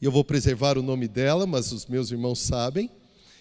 E 0.00 0.04
eu 0.04 0.10
vou 0.10 0.24
preservar 0.24 0.78
o 0.78 0.82
nome 0.82 1.06
dela, 1.06 1.46
mas 1.46 1.72
os 1.72 1.86
meus 1.86 2.10
irmãos 2.10 2.38
sabem. 2.38 2.90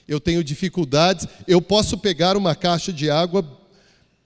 Eu 0.07 0.19
tenho 0.19 0.43
dificuldades. 0.43 1.27
Eu 1.47 1.61
posso 1.61 1.97
pegar 1.97 2.35
uma 2.35 2.55
caixa 2.55 2.91
de 2.91 3.09
água 3.09 3.45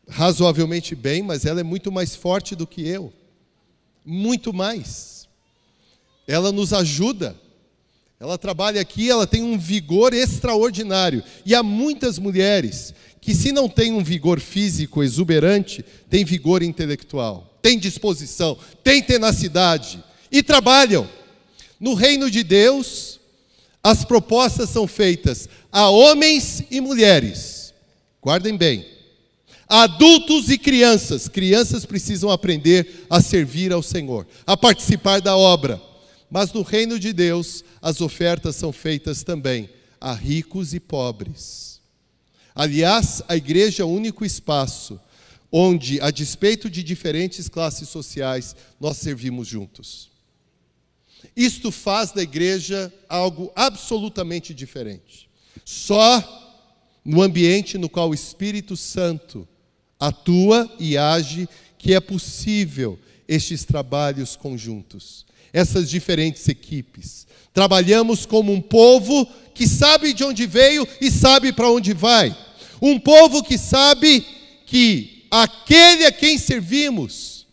razoavelmente 0.08 0.96
bem, 0.96 1.22
mas 1.22 1.46
ela 1.46 1.60
é 1.60 1.64
muito 1.64 1.92
mais 1.92 2.16
forte 2.16 2.56
do 2.56 2.66
que 2.66 2.82
eu. 2.88 3.14
Muito 4.06 4.52
mais. 4.52 5.28
Ela 6.28 6.52
nos 6.52 6.74
ajuda. 6.74 7.36
Ela 8.20 8.38
trabalha 8.38 8.80
aqui, 8.80 9.10
ela 9.10 9.28
tem 9.28 9.44
um 9.44 9.58
vigor 9.58 10.14
extraordinário. 10.14 11.22
E 11.46 11.54
há 11.54 11.62
muitas 11.62 12.18
mulheres 12.18 12.94
que, 13.24 13.34
se 13.34 13.52
não 13.52 13.70
têm 13.70 13.94
um 13.94 14.04
vigor 14.04 14.40
físico 14.40 15.02
exuberante, 15.02 15.84
têm 16.10 16.26
vigor 16.26 16.62
intelectual, 16.62 17.58
têm 17.62 17.80
disposição, 17.80 18.58
têm 18.84 19.02
tenacidade 19.02 20.04
e 20.32 20.44
trabalham. 20.44 21.10
No 21.80 21.94
reino 21.94 22.30
de 22.30 22.44
Deus, 22.44 23.20
as 23.82 24.04
propostas 24.04 24.70
são 24.70 24.88
feitas 24.88 25.48
a 25.72 25.90
homens 25.90 26.64
e 26.70 26.82
mulheres. 26.82 27.74
Guardem 28.22 28.58
bem 28.58 28.86
Adultos 29.68 30.50
e 30.50 30.58
crianças. 30.58 31.28
Crianças 31.28 31.86
precisam 31.86 32.30
aprender 32.30 33.06
a 33.10 33.22
servir 33.22 33.72
ao 33.72 33.82
Senhor, 33.82 34.28
a 34.46 34.58
participar 34.58 35.22
da 35.22 35.36
obra. 35.36 35.82
Mas 36.30 36.52
no 36.52 36.62
reino 36.62 37.00
de 37.00 37.14
Deus, 37.14 37.64
as 37.82 38.02
ofertas 38.02 38.56
são 38.56 38.72
feitas 38.72 39.24
também 39.24 39.70
a 40.00 40.14
ricos 40.14 40.74
e 40.74 40.80
pobres. 40.80 41.73
Aliás, 42.56 43.24
a 43.28 43.36
igreja 43.36 43.84
é 43.84 43.86
o 43.86 43.90
único 43.90 44.26
espaço 44.26 45.00
onde, 45.52 46.02
a 46.02 46.10
despeito 46.10 46.70
de 46.70 46.84
diferentes 46.84 47.48
classes 47.48 47.88
sociais, 47.90 48.56
nós 48.80 48.98
servimos 48.98 49.48
juntos. 49.48 50.10
Isto 51.36 51.72
faz 51.72 52.12
da 52.12 52.24
igreja 52.24 52.92
algo 53.08 53.52
absolutamente 53.56 54.54
diferente. 54.54 55.30
Só 55.64 56.42
no 57.06 57.22
ambiente 57.22 57.78
no 57.78 57.90
qual 57.90 58.10
o 58.10 58.14
Espírito 58.14 58.76
Santo 58.76 59.48
atua 60.00 60.70
e 60.80 60.98
age 60.98 61.48
que 61.78 61.94
é 61.94 62.00
possível 62.00 63.00
estes 63.28 63.64
trabalhos 63.64 64.36
conjuntos, 64.36 65.26
essas 65.52 65.90
diferentes 65.90 66.48
equipes. 66.48 67.28
Trabalhamos 67.54 68.26
como 68.26 68.52
um 68.52 68.62
povo 68.62 69.28
que 69.54 69.68
sabe 69.68 70.14
de 70.14 70.24
onde 70.24 70.46
veio 70.46 70.88
e 71.00 71.12
sabe 71.12 71.52
para 71.52 71.70
onde 71.70 71.94
vai. 71.94 72.36
Um 72.82 73.00
povo 73.00 73.44
que 73.44 73.58
sabe 73.58 74.26
que 74.66 75.26
aquele 75.32 76.06
a 76.06 76.12
quem 76.12 76.38
servimos, 76.38 77.48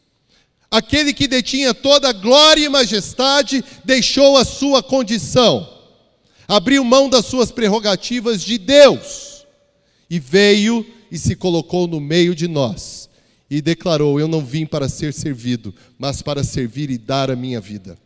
aquele 0.70 1.12
que 1.12 1.26
detinha 1.26 1.72
toda 1.72 2.08
a 2.08 2.12
glória 2.12 2.64
e 2.64 2.68
majestade, 2.68 3.64
deixou 3.84 4.36
a 4.36 4.44
sua 4.44 4.82
condição, 4.82 5.68
abriu 6.48 6.84
mão 6.84 7.08
das 7.08 7.26
suas 7.26 7.50
prerrogativas 7.50 8.42
de 8.42 8.58
Deus 8.58 9.46
e 10.08 10.18
veio 10.18 10.84
e 11.10 11.18
se 11.18 11.34
colocou 11.36 11.86
no 11.86 12.00
meio 12.00 12.34
de 12.34 12.48
nós 12.48 13.08
e 13.50 13.60
declarou: 13.60 14.20
Eu 14.20 14.28
não 14.28 14.44
vim 14.44 14.64
para 14.64 14.88
ser 14.88 15.12
servido, 15.12 15.74
mas 15.98 16.22
para 16.22 16.44
servir 16.44 16.90
e 16.90 16.96
dar 16.96 17.30
a 17.30 17.36
minha 17.36 17.60
vida. 17.60 17.98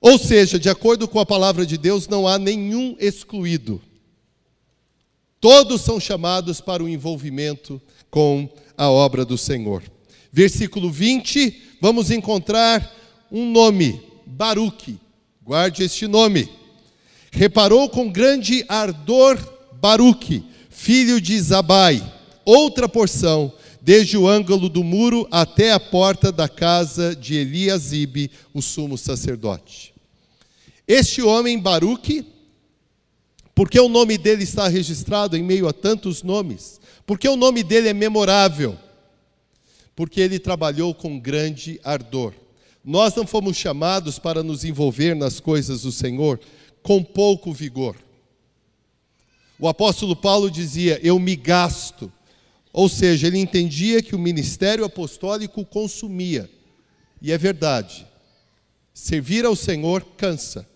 Ou 0.00 0.18
seja, 0.18 0.58
de 0.58 0.68
acordo 0.70 1.06
com 1.06 1.20
a 1.20 1.26
palavra 1.26 1.66
de 1.66 1.76
Deus, 1.76 2.08
não 2.08 2.26
há 2.26 2.38
nenhum 2.38 2.96
excluído. 2.98 3.80
Todos 5.40 5.82
são 5.82 6.00
chamados 6.00 6.60
para 6.60 6.82
o 6.82 6.88
envolvimento 6.88 7.80
com 8.10 8.48
a 8.76 8.90
obra 8.90 9.24
do 9.24 9.36
Senhor. 9.36 9.82
Versículo 10.32 10.90
20, 10.90 11.76
vamos 11.80 12.10
encontrar 12.10 12.94
um 13.30 13.50
nome, 13.50 14.00
Baruque. 14.26 14.98
Guarde 15.42 15.82
este 15.82 16.06
nome. 16.06 16.48
Reparou 17.30 17.88
com 17.88 18.10
grande 18.10 18.64
ardor 18.68 19.38
Baruque, 19.80 20.44
filho 20.68 21.20
de 21.20 21.38
Zabai, 21.40 22.02
outra 22.44 22.88
porção, 22.88 23.52
desde 23.82 24.16
o 24.16 24.28
ângulo 24.28 24.68
do 24.68 24.84
muro 24.84 25.26
até 25.30 25.72
a 25.72 25.80
porta 25.80 26.30
da 26.30 26.48
casa 26.48 27.14
de 27.14 27.34
Eliasibe, 27.36 28.30
o 28.52 28.60
sumo 28.60 28.98
sacerdote. 28.98 29.94
Este 30.86 31.22
homem, 31.22 31.58
Baruque, 31.58 32.26
porque 33.54 33.78
o 33.78 33.88
nome 33.88 34.18
dele 34.18 34.42
está 34.42 34.68
registrado 34.68 35.36
em 35.36 35.42
meio 35.42 35.68
a 35.68 35.72
tantos 35.72 36.22
nomes, 36.22 36.80
porque 37.06 37.28
o 37.28 37.36
nome 37.36 37.62
dele 37.62 37.88
é 37.88 37.94
memorável, 37.94 38.76
porque 39.94 40.20
ele 40.20 40.38
trabalhou 40.38 40.94
com 40.94 41.18
grande 41.18 41.80
ardor. 41.84 42.34
Nós 42.84 43.14
não 43.14 43.26
fomos 43.26 43.56
chamados 43.56 44.18
para 44.18 44.42
nos 44.42 44.64
envolver 44.64 45.14
nas 45.14 45.40
coisas 45.40 45.82
do 45.82 45.92
Senhor 45.92 46.40
com 46.82 47.02
pouco 47.02 47.52
vigor. 47.52 47.96
O 49.58 49.68
apóstolo 49.68 50.16
Paulo 50.16 50.50
dizia: 50.50 50.98
Eu 51.02 51.18
me 51.18 51.36
gasto 51.36 52.10
ou 52.72 52.88
seja, 52.88 53.26
ele 53.26 53.38
entendia 53.38 54.02
que 54.02 54.14
o 54.14 54.18
ministério 54.18 54.84
apostólico 54.84 55.64
consumia. 55.64 56.48
E 57.20 57.32
é 57.32 57.38
verdade. 57.38 58.06
Servir 58.94 59.44
ao 59.44 59.56
Senhor 59.56 60.04
cansa, 60.16 60.68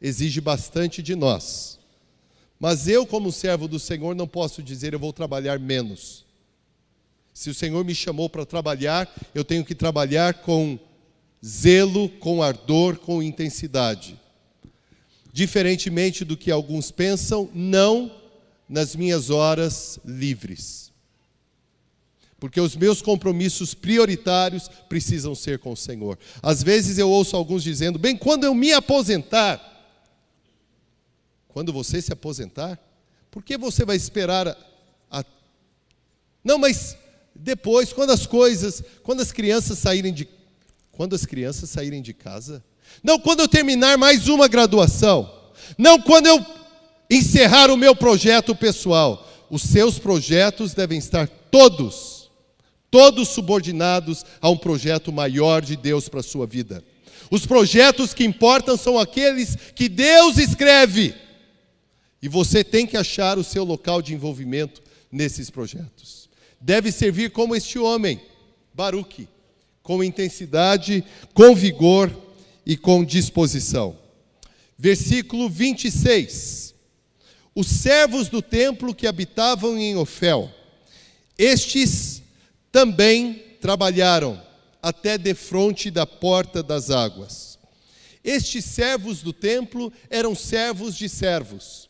exige 0.00 0.40
bastante 0.40 1.02
de 1.02 1.14
nós. 1.14 1.78
Mas 2.58 2.86
eu, 2.86 3.06
como 3.06 3.32
servo 3.32 3.66
do 3.66 3.78
Senhor, 3.78 4.14
não 4.14 4.28
posso 4.28 4.62
dizer 4.62 4.92
eu 4.92 4.98
vou 4.98 5.12
trabalhar 5.12 5.58
menos. 5.58 6.26
Se 7.32 7.48
o 7.48 7.54
Senhor 7.54 7.82
me 7.84 7.94
chamou 7.94 8.28
para 8.28 8.44
trabalhar, 8.44 9.10
eu 9.34 9.44
tenho 9.44 9.64
que 9.64 9.74
trabalhar 9.74 10.34
com 10.34 10.78
zelo, 11.44 12.10
com 12.10 12.42
ardor, 12.42 12.96
com 12.98 13.22
intensidade. 13.22 14.20
Diferentemente 15.32 16.24
do 16.24 16.36
que 16.36 16.50
alguns 16.50 16.90
pensam, 16.90 17.48
não 17.54 18.14
nas 18.68 18.94
minhas 18.94 19.30
horas 19.30 19.98
livres 20.04 20.89
porque 22.40 22.58
os 22.58 22.74
meus 22.74 23.02
compromissos 23.02 23.74
prioritários 23.74 24.68
precisam 24.88 25.34
ser 25.34 25.58
com 25.58 25.72
o 25.72 25.76
Senhor. 25.76 26.18
Às 26.42 26.62
vezes 26.62 26.96
eu 26.96 27.08
ouço 27.08 27.36
alguns 27.36 27.62
dizendo: 27.62 27.98
bem, 27.98 28.16
quando 28.16 28.44
eu 28.44 28.54
me 28.54 28.72
aposentar, 28.72 29.60
quando 31.48 31.70
você 31.70 32.00
se 32.00 32.12
aposentar, 32.12 32.80
por 33.30 33.44
que 33.44 33.58
você 33.58 33.84
vai 33.84 33.94
esperar 33.94 34.48
a, 34.48 34.56
a... 35.20 35.24
Não, 36.42 36.58
mas 36.58 36.96
depois, 37.34 37.92
quando 37.92 38.10
as 38.10 38.26
coisas, 38.26 38.82
quando 39.02 39.20
as 39.20 39.30
crianças 39.30 39.78
saírem 39.78 40.12
de 40.12 40.26
quando 40.90 41.14
as 41.14 41.26
crianças 41.26 41.68
saírem 41.68 42.00
de 42.02 42.14
casa, 42.14 42.64
não 43.02 43.18
quando 43.18 43.40
eu 43.40 43.48
terminar 43.48 43.98
mais 43.98 44.28
uma 44.28 44.48
graduação, 44.48 45.30
não 45.76 46.00
quando 46.00 46.26
eu 46.26 46.44
encerrar 47.10 47.70
o 47.70 47.76
meu 47.76 47.94
projeto 47.94 48.54
pessoal. 48.54 49.26
Os 49.50 49.62
seus 49.62 49.98
projetos 49.98 50.74
devem 50.74 50.98
estar 50.98 51.28
todos 51.28 52.19
todos 52.90 53.28
subordinados 53.28 54.24
a 54.40 54.50
um 54.50 54.56
projeto 54.56 55.12
maior 55.12 55.62
de 55.62 55.76
Deus 55.76 56.08
para 56.08 56.20
a 56.20 56.24
sua 56.24 56.46
vida. 56.46 56.82
Os 57.30 57.46
projetos 57.46 58.12
que 58.12 58.24
importam 58.24 58.76
são 58.76 58.98
aqueles 58.98 59.56
que 59.74 59.88
Deus 59.88 60.36
escreve. 60.36 61.14
E 62.20 62.28
você 62.28 62.64
tem 62.64 62.86
que 62.86 62.96
achar 62.96 63.38
o 63.38 63.44
seu 63.44 63.64
local 63.64 64.02
de 64.02 64.12
envolvimento 64.12 64.82
nesses 65.10 65.48
projetos. 65.48 66.28
Deve 66.60 66.90
servir 66.90 67.30
como 67.30 67.54
este 67.54 67.78
homem, 67.78 68.20
Baruque, 68.74 69.28
com 69.82 70.04
intensidade, 70.04 71.04
com 71.32 71.54
vigor 71.54 72.14
e 72.66 72.76
com 72.76 73.04
disposição. 73.04 73.96
Versículo 74.76 75.48
26. 75.48 76.74
Os 77.54 77.66
servos 77.66 78.28
do 78.28 78.42
templo 78.42 78.94
que 78.94 79.06
habitavam 79.06 79.78
em 79.78 79.96
Ofel, 79.96 80.50
estes 81.38 82.19
também 82.72 83.34
trabalharam 83.60 84.40
até 84.82 85.18
defronte 85.18 85.90
da 85.90 86.06
porta 86.06 86.62
das 86.62 86.90
águas. 86.90 87.58
Estes 88.22 88.64
servos 88.64 89.22
do 89.22 89.32
templo 89.32 89.92
eram 90.08 90.34
servos 90.34 90.96
de 90.96 91.08
servos. 91.08 91.88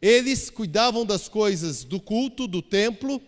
Eles 0.00 0.48
cuidavam 0.48 1.04
das 1.04 1.28
coisas 1.28 1.84
do 1.84 2.00
culto 2.00 2.46
do 2.46 2.62
templo, 2.62 3.20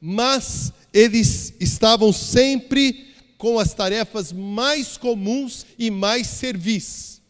mas 0.00 0.72
eles 0.92 1.54
estavam 1.60 2.12
sempre 2.12 3.14
com 3.36 3.58
as 3.58 3.74
tarefas 3.74 4.32
mais 4.32 4.96
comuns 4.96 5.66
e 5.78 5.90
mais 5.90 6.26
servis. 6.26 7.20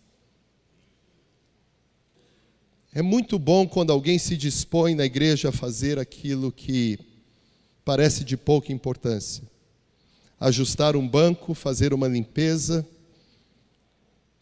É 2.92 3.02
muito 3.02 3.38
bom 3.38 3.66
quando 3.66 3.90
alguém 3.90 4.18
se 4.18 4.36
dispõe 4.36 4.94
na 4.94 5.04
igreja 5.04 5.48
a 5.48 5.52
fazer 5.52 5.98
aquilo 5.98 6.52
que 6.52 6.98
parece 7.84 8.24
de 8.24 8.36
pouca 8.36 8.72
importância. 8.72 9.44
Ajustar 10.40 10.96
um 10.96 11.08
banco, 11.08 11.54
fazer 11.54 11.92
uma 11.92 12.08
limpeza, 12.08 12.86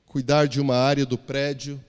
cuidar 0.06 0.46
de 0.46 0.60
uma 0.60 0.76
área 0.76 1.04
do 1.04 1.18
prédio. 1.18 1.82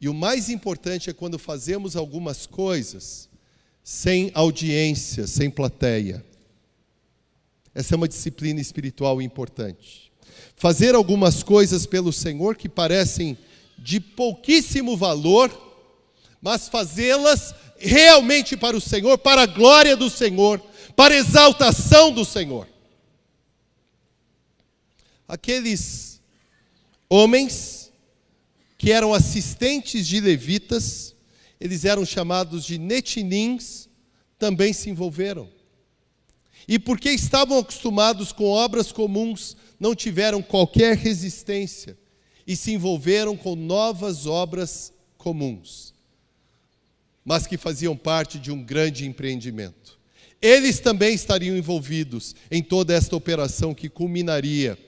E 0.00 0.08
o 0.08 0.14
mais 0.14 0.48
importante 0.48 1.10
é 1.10 1.12
quando 1.12 1.38
fazemos 1.38 1.96
algumas 1.96 2.46
coisas 2.46 3.28
sem 3.82 4.30
audiência, 4.34 5.26
sem 5.26 5.50
plateia. 5.50 6.24
Essa 7.74 7.94
é 7.94 7.96
uma 7.96 8.08
disciplina 8.08 8.60
espiritual 8.60 9.22
importante. 9.22 10.12
Fazer 10.56 10.94
algumas 10.94 11.42
coisas 11.42 11.86
pelo 11.86 12.12
Senhor 12.12 12.56
que 12.56 12.68
parecem 12.68 13.36
de 13.78 14.00
pouquíssimo 14.00 14.96
valor, 14.96 15.50
mas 16.42 16.68
fazê-las 16.68 17.54
realmente 17.78 18.56
para 18.56 18.76
o 18.76 18.80
Senhor, 18.80 19.18
para 19.18 19.42
a 19.42 19.46
glória 19.46 19.96
do 19.96 20.10
Senhor, 20.10 20.60
para 20.96 21.14
a 21.14 21.18
exaltação 21.18 22.12
do 22.12 22.24
Senhor. 22.24 22.68
Aqueles 25.26 26.20
homens 27.08 27.92
que 28.76 28.92
eram 28.92 29.12
assistentes 29.12 30.06
de 30.06 30.20
levitas, 30.20 31.14
eles 31.60 31.84
eram 31.84 32.04
chamados 32.04 32.64
de 32.64 32.78
netinins, 32.78 33.88
também 34.38 34.72
se 34.72 34.88
envolveram. 34.88 35.48
E 36.66 36.78
porque 36.78 37.10
estavam 37.10 37.58
acostumados 37.58 38.32
com 38.32 38.44
obras 38.44 38.92
comuns, 38.92 39.56
não 39.80 39.94
tiveram 39.94 40.42
qualquer 40.42 40.96
resistência 40.96 41.98
e 42.46 42.56
se 42.56 42.72
envolveram 42.72 43.36
com 43.36 43.54
novas 43.54 44.26
obras 44.26 44.92
comuns 45.16 45.97
mas 47.28 47.46
que 47.46 47.58
faziam 47.58 47.94
parte 47.94 48.38
de 48.38 48.50
um 48.50 48.64
grande 48.64 49.06
empreendimento. 49.06 49.98
Eles 50.40 50.80
também 50.80 51.12
estariam 51.12 51.58
envolvidos 51.58 52.34
em 52.50 52.62
toda 52.62 52.94
esta 52.94 53.14
operação 53.14 53.74
que 53.74 53.86
culminaria 53.86 54.78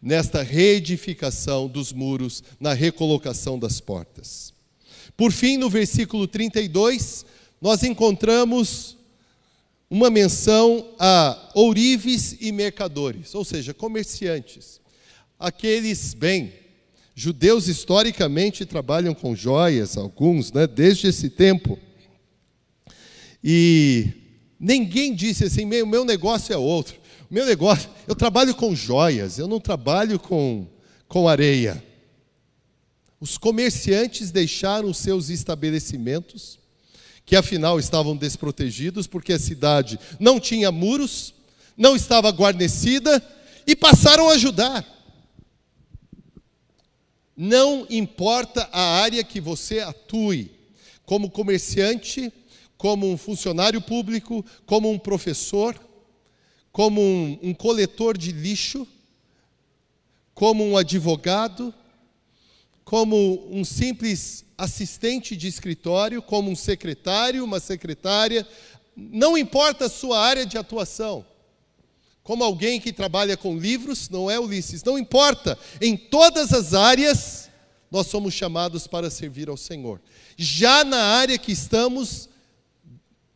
nesta 0.00 0.44
reedificação 0.44 1.66
dos 1.66 1.92
muros, 1.92 2.44
na 2.60 2.72
recolocação 2.72 3.58
das 3.58 3.80
portas. 3.80 4.54
Por 5.16 5.32
fim, 5.32 5.56
no 5.56 5.68
versículo 5.68 6.28
32, 6.28 7.26
nós 7.60 7.82
encontramos 7.82 8.96
uma 9.90 10.10
menção 10.10 10.94
a 11.00 11.50
ourives 11.52 12.36
e 12.40 12.52
mercadores, 12.52 13.34
ou 13.34 13.44
seja, 13.44 13.74
comerciantes. 13.74 14.80
Aqueles, 15.36 16.14
bem, 16.14 16.52
judeus 17.14 17.68
historicamente 17.68 18.66
trabalham 18.66 19.14
com 19.14 19.36
joias, 19.36 19.96
alguns, 19.96 20.52
né, 20.52 20.66
desde 20.66 21.06
esse 21.06 21.30
tempo. 21.30 21.78
E 23.42 24.08
ninguém 24.58 25.14
disse 25.14 25.44
assim: 25.44 25.64
meu, 25.64 25.86
meu 25.86 26.04
negócio 26.04 26.52
é 26.52 26.56
outro. 26.56 26.96
Meu 27.30 27.46
negócio, 27.46 27.88
eu 28.06 28.14
trabalho 28.14 28.54
com 28.54 28.74
joias, 28.74 29.38
eu 29.38 29.48
não 29.48 29.60
trabalho 29.60 30.18
com, 30.18 30.66
com 31.08 31.28
areia. 31.28 31.82
Os 33.20 33.38
comerciantes 33.38 34.30
deixaram 34.30 34.92
seus 34.92 35.30
estabelecimentos, 35.30 36.58
que 37.24 37.34
afinal 37.34 37.78
estavam 37.78 38.16
desprotegidos, 38.16 39.06
porque 39.06 39.32
a 39.32 39.38
cidade 39.38 39.98
não 40.20 40.38
tinha 40.38 40.70
muros, 40.70 41.32
não 41.76 41.96
estava 41.96 42.28
guarnecida, 42.28 43.22
e 43.66 43.74
passaram 43.74 44.28
a 44.28 44.34
ajudar. 44.34 44.86
Não 47.36 47.86
importa 47.90 48.68
a 48.72 49.00
área 49.00 49.24
que 49.24 49.40
você 49.40 49.80
atue, 49.80 50.50
como 51.04 51.30
comerciante, 51.30 52.32
como 52.76 53.10
um 53.10 53.16
funcionário 53.16 53.80
público, 53.80 54.44
como 54.66 54.90
um 54.90 54.98
professor, 54.98 55.78
como 56.70 57.00
um, 57.00 57.38
um 57.42 57.54
coletor 57.54 58.16
de 58.16 58.32
lixo, 58.32 58.86
como 60.34 60.64
um 60.64 60.76
advogado, 60.76 61.72
como 62.84 63.48
um 63.50 63.64
simples 63.64 64.44
assistente 64.56 65.36
de 65.36 65.48
escritório, 65.48 66.22
como 66.22 66.50
um 66.50 66.56
secretário, 66.56 67.44
uma 67.44 67.58
secretária, 67.58 68.46
não 68.96 69.36
importa 69.36 69.86
a 69.86 69.90
sua 69.90 70.20
área 70.20 70.46
de 70.46 70.56
atuação. 70.56 71.26
Como 72.24 72.42
alguém 72.42 72.80
que 72.80 72.90
trabalha 72.92 73.36
com 73.36 73.56
livros, 73.56 74.08
não 74.08 74.30
é 74.30 74.40
Ulisses, 74.40 74.82
não 74.82 74.98
importa, 74.98 75.58
em 75.78 75.94
todas 75.94 76.54
as 76.54 76.72
áreas 76.72 77.50
nós 77.90 78.06
somos 78.06 78.34
chamados 78.34 78.86
para 78.86 79.10
servir 79.10 79.48
ao 79.48 79.58
Senhor. 79.58 80.00
Já 80.36 80.82
na 80.82 81.00
área 81.00 81.38
que 81.38 81.52
estamos, 81.52 82.28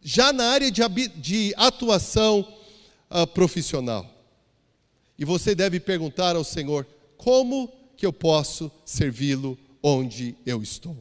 já 0.02 0.32
na 0.32 0.46
área 0.46 0.70
de, 0.70 0.82
de 1.16 1.54
atuação 1.56 2.40
uh, 3.10 3.26
profissional. 3.26 4.04
E 5.18 5.24
você 5.24 5.54
deve 5.54 5.78
perguntar 5.78 6.34
ao 6.34 6.42
Senhor: 6.42 6.86
como 7.16 7.70
que 7.94 8.06
eu 8.06 8.12
posso 8.12 8.72
servi-lo 8.86 9.58
onde 9.82 10.34
eu 10.46 10.62
estou? 10.62 10.96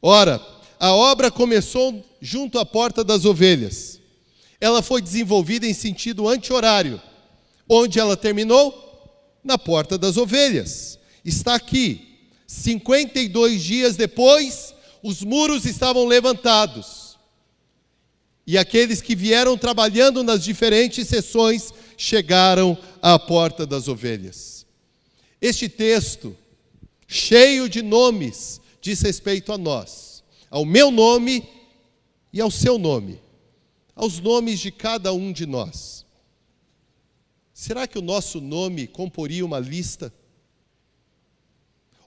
Ora, 0.00 0.40
a 0.80 0.92
obra 0.92 1.30
começou 1.30 2.02
junto 2.20 2.58
à 2.58 2.64
porta 2.64 3.04
das 3.04 3.24
ovelhas. 3.26 4.00
Ela 4.64 4.80
foi 4.80 5.02
desenvolvida 5.02 5.66
em 5.66 5.74
sentido 5.74 6.26
anti-horário. 6.26 6.98
Onde 7.68 8.00
ela 8.00 8.16
terminou? 8.16 8.72
Na 9.44 9.58
porta 9.58 9.98
das 9.98 10.16
ovelhas. 10.16 10.98
Está 11.22 11.54
aqui. 11.54 12.18
52 12.46 13.62
dias 13.62 13.94
depois, 13.94 14.74
os 15.02 15.22
muros 15.22 15.66
estavam 15.66 16.06
levantados 16.06 17.18
e 18.46 18.56
aqueles 18.56 19.02
que 19.02 19.14
vieram 19.14 19.58
trabalhando 19.58 20.22
nas 20.22 20.42
diferentes 20.42 21.08
sessões 21.08 21.70
chegaram 21.98 22.78
à 23.02 23.18
porta 23.18 23.66
das 23.66 23.86
ovelhas. 23.86 24.64
Este 25.42 25.68
texto, 25.68 26.34
cheio 27.06 27.68
de 27.68 27.82
nomes, 27.82 28.62
diz 28.80 29.02
respeito 29.02 29.52
a 29.52 29.58
nós, 29.58 30.24
ao 30.50 30.64
meu 30.64 30.90
nome 30.90 31.46
e 32.32 32.40
ao 32.40 32.50
seu 32.50 32.78
nome, 32.78 33.20
aos 33.94 34.20
nomes 34.20 34.60
de 34.60 34.70
cada 34.70 35.12
um 35.12 35.32
de 35.32 35.46
nós. 35.46 36.04
Será 37.52 37.86
que 37.86 37.98
o 37.98 38.02
nosso 38.02 38.40
nome 38.40 38.86
comporia 38.86 39.44
uma 39.44 39.58
lista? 39.58 40.12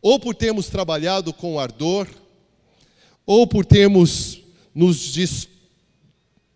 Ou 0.01 0.19
por 0.19 0.35
termos 0.35 0.67
trabalhado 0.67 1.33
com 1.33 1.59
ardor, 1.59 2.07
ou 3.25 3.47
por 3.47 3.65
termos 3.65 4.41
nos 4.73 4.97
disposto 4.97 5.57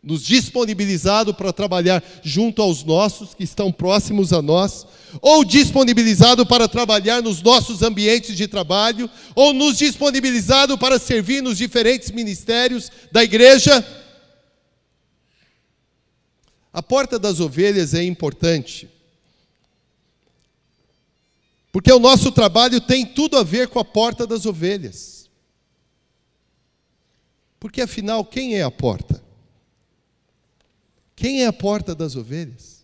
nos 0.04 0.24
disponibilizado 0.24 1.32
para 1.32 1.54
trabalhar 1.54 2.04
junto 2.24 2.62
aos 2.62 2.84
nossos 2.84 3.36
que 3.36 3.44
estão 3.44 3.72
próximos 3.72 4.34
a 4.34 4.42
nós, 4.42 4.88
ou 5.22 5.46
disponibilizado 5.46 6.44
para 6.44 6.68
trabalhar 6.68 7.22
nos 7.22 7.42
nossos 7.42 7.84
ambientes 7.84 8.36
de 8.36 8.48
trabalho, 8.48 9.10
ou 9.36 9.54
nos 9.54 9.78
disponibilizado 9.78 10.76
para 10.78 10.98
servir 10.98 11.44
nos 11.44 11.58
diferentes 11.58 12.10
ministérios 12.10 12.92
da 13.12 13.24
igreja. 13.24 13.86
A 16.74 16.82
porta 16.82 17.20
das 17.20 17.40
ovelhas 17.40 17.94
é 17.94 18.04
importante, 18.04 18.90
porque 21.72 21.92
o 21.92 22.00
nosso 22.00 22.32
trabalho 22.32 22.82
tem 22.82 23.06
tudo 23.06 23.38
a 23.38 23.44
ver 23.44 23.70
com 23.70 23.80
a 23.80 23.86
porta 23.86 24.28
das 24.28 24.46
ovelhas. 24.46 25.30
Porque 27.60 27.82
afinal, 27.82 28.26
quem 28.26 28.56
é 28.56 28.64
a 28.64 28.72
porta? 28.72 29.24
Quem 31.16 31.44
é 31.44 31.48
a 31.48 31.54
porta 31.54 31.94
das 31.94 32.16
ovelhas? 32.16 32.84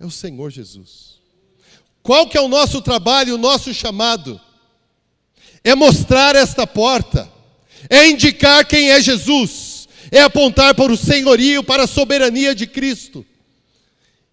É 0.00 0.06
o 0.06 0.10
Senhor 0.10 0.50
Jesus. 0.50 1.20
Qual 2.02 2.28
que 2.28 2.36
é 2.36 2.40
o 2.40 2.48
nosso 2.48 2.80
trabalho, 2.82 3.34
o 3.34 3.38
nosso 3.38 3.72
chamado? 3.72 4.40
É 5.62 5.74
mostrar 5.74 6.34
esta 6.34 6.66
porta, 6.66 7.30
é 7.88 8.08
indicar 8.08 8.66
quem 8.66 8.90
é 8.90 9.00
Jesus, 9.00 9.71
é 10.12 10.20
apontar 10.20 10.74
para 10.74 10.92
o 10.92 10.96
senhorio, 10.96 11.64
para 11.64 11.84
a 11.84 11.86
soberania 11.86 12.54
de 12.54 12.66
Cristo 12.66 13.24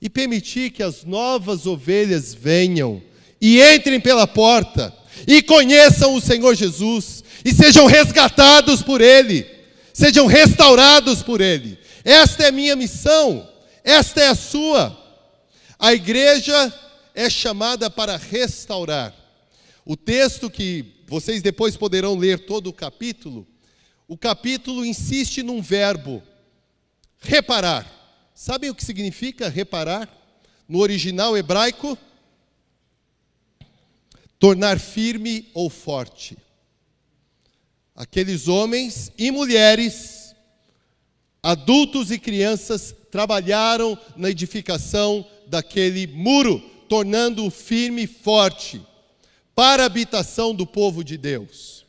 e 0.01 0.09
permitir 0.09 0.71
que 0.71 0.83
as 0.83 1.05
novas 1.05 1.65
ovelhas 1.65 2.33
venham 2.33 3.01
e 3.39 3.61
entrem 3.61 3.97
pela 3.97 4.27
porta 4.27 4.93
e 5.25 5.41
conheçam 5.41 6.13
o 6.13 6.21
Senhor 6.21 6.53
Jesus 6.53 7.23
e 7.45 7.53
sejam 7.53 7.85
resgatados 7.85 8.83
por 8.83 8.99
Ele, 8.99 9.45
sejam 9.93 10.25
restaurados 10.25 11.23
por 11.23 11.39
Ele. 11.39 11.79
Esta 12.03 12.43
é 12.43 12.47
a 12.47 12.51
minha 12.51 12.75
missão, 12.75 13.49
esta 13.81 14.21
é 14.21 14.27
a 14.27 14.35
sua. 14.35 14.97
A 15.79 15.93
igreja 15.93 16.73
é 17.15 17.29
chamada 17.29 17.89
para 17.89 18.17
restaurar. 18.17 19.15
O 19.85 19.95
texto 19.95 20.49
que 20.49 20.85
vocês 21.07 21.41
depois 21.41 21.77
poderão 21.77 22.17
ler 22.17 22.39
todo 22.45 22.67
o 22.67 22.73
capítulo, 22.73 23.47
o 24.09 24.17
capítulo 24.17 24.85
insiste 24.85 25.41
num 25.41 25.61
verbo, 25.61 26.21
reparar. 27.19 27.87
Sabem 28.35 28.69
o 28.69 28.75
que 28.75 28.83
significa 28.83 29.47
reparar? 29.47 30.09
No 30.67 30.79
original 30.79 31.37
hebraico, 31.37 31.97
tornar 34.37 34.79
firme 34.79 35.49
ou 35.53 35.69
forte. 35.69 36.37
Aqueles 37.95 38.49
homens 38.49 39.11
e 39.17 39.31
mulheres 39.31 40.19
Adultos 41.41 42.11
e 42.11 42.19
crianças 42.19 42.93
trabalharam 43.09 43.97
na 44.17 44.29
edificação 44.29 45.25
daquele 45.47 46.05
muro, 46.05 46.59
tornando-o 46.89 47.49
firme 47.49 48.03
e 48.03 48.07
forte 48.07 48.81
para 49.55 49.83
a 49.83 49.85
habitação 49.85 50.53
do 50.53 50.67
povo 50.67 51.01
de 51.01 51.17
Deus. 51.17 51.85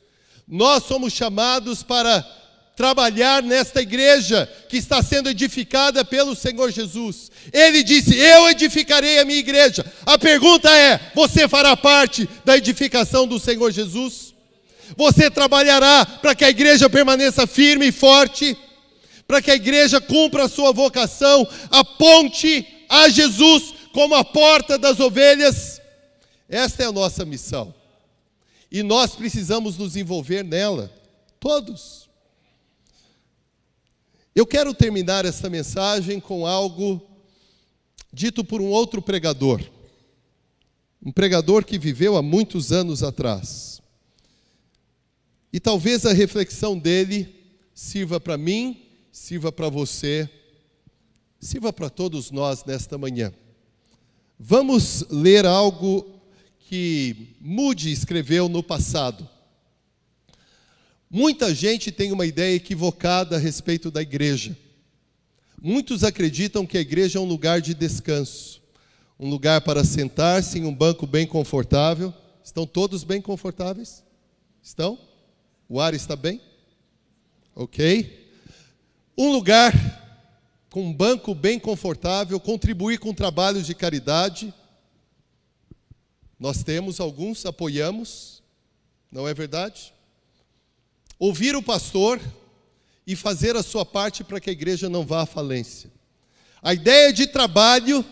Nós 0.50 0.84
somos 0.84 1.12
chamados 1.12 1.82
para 1.82 2.26
trabalhar 2.74 3.42
nesta 3.42 3.80
igreja 3.80 4.50
que 4.68 4.76
está 4.76 5.02
sendo 5.02 5.30
edificada 5.30 6.04
pelo 6.04 6.34
Senhor 6.34 6.72
Jesus. 6.72 7.30
Ele 7.52 7.82
disse: 7.82 8.16
Eu 8.16 8.48
edificarei 8.48 9.20
a 9.20 9.24
minha 9.24 9.38
igreja. 9.38 9.84
A 10.04 10.18
pergunta 10.18 10.68
é: 10.68 11.12
você 11.14 11.46
fará 11.46 11.76
parte 11.76 12.28
da 12.44 12.56
edificação 12.56 13.26
do 13.26 13.38
Senhor 13.38 13.70
Jesus? 13.70 14.34
Você 14.96 15.30
trabalhará 15.30 16.04
para 16.04 16.34
que 16.34 16.44
a 16.44 16.50
igreja 16.50 16.90
permaneça 16.90 17.46
firme 17.46 17.86
e 17.86 17.92
forte? 17.92 18.56
para 19.30 19.40
que 19.40 19.52
a 19.52 19.54
igreja 19.54 20.00
cumpra 20.00 20.46
a 20.46 20.48
sua 20.48 20.72
vocação, 20.72 21.46
aponte 21.70 22.66
a 22.88 23.08
Jesus 23.08 23.72
como 23.92 24.16
a 24.16 24.24
porta 24.24 24.76
das 24.76 24.98
ovelhas. 24.98 25.80
Esta 26.48 26.82
é 26.82 26.86
a 26.86 26.92
nossa 26.92 27.24
missão. 27.24 27.72
E 28.70 28.82
nós 28.82 29.14
precisamos 29.14 29.76
nos 29.76 29.96
envolver 29.96 30.44
nela, 30.44 30.92
todos. 31.38 32.08
Eu 34.34 34.46
quero 34.46 34.72
terminar 34.72 35.24
esta 35.24 35.50
mensagem 35.50 36.20
com 36.20 36.46
algo 36.46 37.00
dito 38.12 38.44
por 38.44 38.60
um 38.60 38.68
outro 38.68 39.02
pregador. 39.02 39.60
Um 41.04 41.10
pregador 41.10 41.64
que 41.64 41.78
viveu 41.78 42.16
há 42.16 42.22
muitos 42.22 42.70
anos 42.72 43.02
atrás. 43.02 43.80
E 45.52 45.58
talvez 45.58 46.06
a 46.06 46.12
reflexão 46.12 46.78
dele 46.78 47.34
sirva 47.74 48.20
para 48.20 48.36
mim 48.36 48.90
sirva 49.12 49.50
para 49.50 49.68
você, 49.68 50.28
sirva 51.38 51.72
para 51.72 51.90
todos 51.90 52.30
nós 52.30 52.64
nesta 52.64 52.96
manhã. 52.96 53.32
Vamos 54.38 55.04
ler 55.10 55.44
algo 55.44 56.19
que 56.70 57.34
Moody 57.40 57.90
escreveu 57.90 58.48
no 58.48 58.62
passado. 58.62 59.28
Muita 61.10 61.52
gente 61.52 61.90
tem 61.90 62.12
uma 62.12 62.24
ideia 62.24 62.54
equivocada 62.54 63.34
a 63.34 63.38
respeito 63.40 63.90
da 63.90 64.00
igreja. 64.00 64.56
Muitos 65.60 66.04
acreditam 66.04 66.64
que 66.64 66.78
a 66.78 66.80
igreja 66.80 67.18
é 67.18 67.20
um 67.20 67.24
lugar 67.24 67.60
de 67.60 67.74
descanso, 67.74 68.62
um 69.18 69.28
lugar 69.28 69.62
para 69.62 69.82
sentar-se 69.82 70.60
em 70.60 70.64
um 70.64 70.72
banco 70.72 71.08
bem 71.08 71.26
confortável. 71.26 72.14
Estão 72.44 72.64
todos 72.64 73.02
bem 73.02 73.20
confortáveis? 73.20 74.04
Estão? 74.62 74.96
O 75.68 75.80
ar 75.80 75.92
está 75.92 76.14
bem? 76.14 76.40
Ok? 77.52 78.32
Um 79.18 79.32
lugar 79.32 79.72
com 80.70 80.84
um 80.84 80.94
banco 80.94 81.34
bem 81.34 81.58
confortável, 81.58 82.38
contribuir 82.38 83.00
com 83.00 83.12
trabalhos 83.12 83.66
de 83.66 83.74
caridade. 83.74 84.54
Nós 86.40 86.64
temos 86.64 86.98
alguns, 86.98 87.46
apoiamos, 87.46 88.42
não 89.12 89.28
é 89.28 89.34
verdade? 89.34 89.92
ouvir 91.20 91.54
o 91.54 91.62
pastor 91.62 92.18
e 93.06 93.14
fazer 93.14 93.54
a 93.54 93.62
sua 93.62 93.84
parte 93.84 94.24
para 94.24 94.40
que 94.40 94.48
a 94.48 94.52
igreja 94.52 94.88
não 94.88 95.04
vá 95.04 95.22
à 95.22 95.26
falência. 95.26 95.90
A 96.62 96.72
ideia 96.72 97.12
de 97.12 97.26
trabalho, 97.26 98.04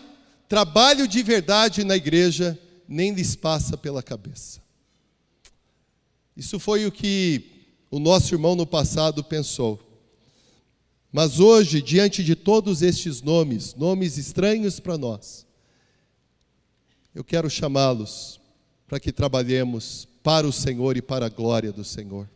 trabalho 0.47 1.07
de 1.07 1.23
verdade 1.23 1.83
na 1.83 1.97
igreja, 1.97 2.57
nem 2.87 3.11
lhes 3.11 3.35
passa 3.35 3.75
pela 3.75 4.03
cabeça. 4.03 4.61
Isso 6.37 6.59
foi 6.59 6.85
o 6.85 6.91
que 6.91 7.65
o 7.89 7.97
nosso 7.97 8.33
irmão 8.33 8.55
no 8.55 8.65
passado 8.65 9.23
pensou. 9.23 9.79
Mas 11.11 11.39
hoje, 11.39 11.81
diante 11.81 12.23
de 12.23 12.35
todos 12.35 12.83
estes 12.83 13.23
nomes, 13.23 13.73
nomes 13.73 14.17
estranhos 14.17 14.79
para 14.79 14.97
nós, 14.97 15.47
eu 17.13 17.23
quero 17.23 17.49
chamá-los 17.49 18.39
para 18.87 18.99
que 18.99 19.11
trabalhemos 19.11 20.07
para 20.23 20.47
o 20.47 20.51
Senhor 20.51 20.97
e 20.97 21.01
para 21.01 21.27
a 21.27 21.29
glória 21.29 21.71
do 21.71 21.83
Senhor. 21.83 22.29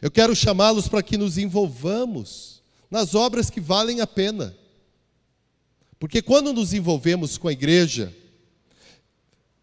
Eu 0.00 0.10
quero 0.10 0.34
chamá-los 0.34 0.88
para 0.88 1.02
que 1.02 1.16
nos 1.16 1.38
envolvamos 1.38 2.62
nas 2.90 3.14
obras 3.14 3.50
que 3.50 3.60
valem 3.60 4.00
a 4.00 4.06
pena. 4.06 4.56
Porque 5.98 6.22
quando 6.22 6.52
nos 6.52 6.72
envolvemos 6.72 7.36
com 7.36 7.48
a 7.48 7.52
igreja, 7.52 8.14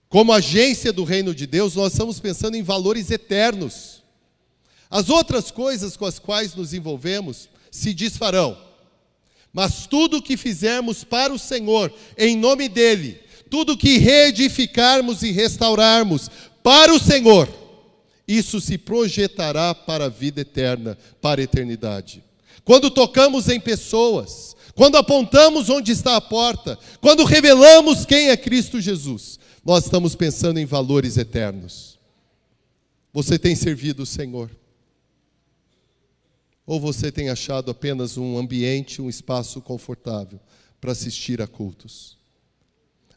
como 0.07 0.31
agência 0.31 0.93
do 0.93 1.03
reino 1.03 1.35
de 1.35 1.45
Deus, 1.45 1.75
nós 1.75 1.93
estamos 1.93 2.19
pensando 2.19 2.55
em 2.55 2.63
valores 2.63 3.11
eternos. 3.11 4.03
As 4.89 5.09
outras 5.09 5.51
coisas 5.51 5.97
com 5.97 6.05
as 6.05 6.19
quais 6.19 6.55
nos 6.55 6.73
envolvemos 6.73 7.49
se 7.69 7.93
desfarão. 7.93 8.57
Mas 9.51 9.87
tudo 9.87 10.21
que 10.21 10.37
fizermos 10.37 11.03
para 11.03 11.33
o 11.33 11.39
Senhor, 11.39 11.91
em 12.17 12.37
nome 12.37 12.69
dEle, 12.69 13.19
tudo 13.49 13.77
que 13.77 13.97
reedificarmos 13.97 15.23
e 15.23 15.31
restaurarmos 15.31 16.29
para 16.63 16.93
o 16.93 16.99
Senhor, 16.99 17.47
isso 18.27 18.59
se 18.59 18.77
projetará 18.77 19.73
para 19.73 20.05
a 20.05 20.09
vida 20.09 20.41
eterna, 20.41 20.97
para 21.21 21.39
a 21.39 21.43
eternidade. 21.43 22.23
Quando 22.65 22.91
tocamos 22.91 23.47
em 23.47 23.59
pessoas, 23.59 24.55
quando 24.75 24.97
apontamos 24.97 25.69
onde 25.69 25.91
está 25.91 26.17
a 26.17 26.21
porta, 26.21 26.77
quando 26.99 27.23
revelamos 27.23 28.05
quem 28.05 28.29
é 28.29 28.35
Cristo 28.35 28.81
Jesus, 28.81 29.39
nós 29.63 29.85
estamos 29.85 30.15
pensando 30.15 30.59
em 30.59 30.65
valores 30.65 31.17
eternos. 31.17 31.97
Você 33.13 33.39
tem 33.39 33.55
servido 33.55 34.03
o 34.03 34.05
Senhor? 34.05 34.51
Ou 36.65 36.81
você 36.81 37.09
tem 37.09 37.29
achado 37.29 37.71
apenas 37.71 38.17
um 38.17 38.37
ambiente, 38.37 39.01
um 39.01 39.09
espaço 39.09 39.61
confortável 39.61 40.39
para 40.81 40.91
assistir 40.91 41.41
a 41.41 41.47
cultos? 41.47 42.16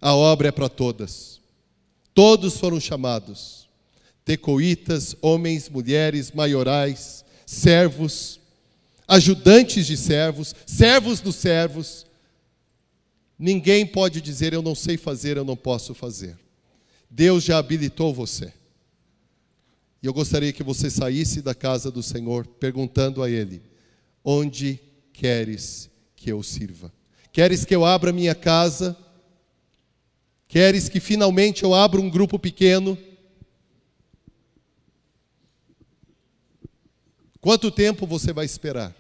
A 0.01 0.15
obra 0.15 0.49
é 0.49 0.53
para 0.53 0.69
todas. 0.69 1.41
Todos 2.15 2.57
foram 2.57 2.81
chamados 2.81 3.61
tecoitas, 4.31 5.17
homens, 5.21 5.69
mulheres, 5.69 6.31
maiorais, 6.31 7.25
servos, 7.45 8.39
ajudantes 9.09 9.87
de 9.89 9.97
servos, 9.97 10.55
servos 10.65 11.21
dos 11.21 11.35
servos. 11.35 12.07
Ninguém 13.37 13.85
pode 13.85 14.21
dizer 14.21 14.53
eu 14.53 14.63
não 14.63 14.75
sei 14.75 14.97
fazer, 14.97 15.37
eu 15.37 15.45
não 15.45 15.57
posso 15.57 15.95
fazer. 15.95 16.39
Deus 17.11 17.43
já 17.43 17.59
habilitou 17.59 18.15
você. 18.15 18.53
E 20.01 20.07
eu 20.07 20.13
gostaria 20.13 20.53
que 20.53 20.63
você 20.63 20.89
saísse 20.89 21.43
da 21.43 21.55
casa 21.55 21.91
do 21.91 22.03
Senhor 22.03 22.47
perguntando 22.47 23.23
a 23.25 23.29
Ele: 23.29 23.61
onde 24.25 24.79
queres 25.13 25.91
que 26.15 26.31
eu 26.31 26.41
sirva? 26.43 26.93
Queres 27.33 27.65
que 27.65 27.75
eu 27.75 27.85
abra 27.85 28.13
minha 28.13 28.35
casa? 28.35 28.97
Queres 30.51 30.89
que 30.89 30.99
finalmente 30.99 31.63
eu 31.63 31.73
abra 31.73 32.01
um 32.01 32.11
grupo 32.11 32.37
pequeno? 32.37 32.99
Quanto 37.41 37.71
tempo 37.71 38.05
você 38.05 38.33
vai 38.33 38.47
esperar? 38.47 38.93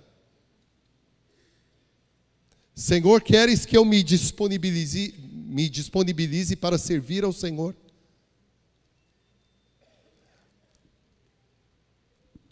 Senhor, 2.72 3.20
queres 3.20 3.66
que 3.66 3.76
eu 3.76 3.84
me 3.84 4.00
disponibilize, 4.04 5.12
me 5.18 5.68
disponibilize 5.68 6.54
para 6.54 6.78
servir 6.78 7.24
ao 7.24 7.32
Senhor? 7.32 7.74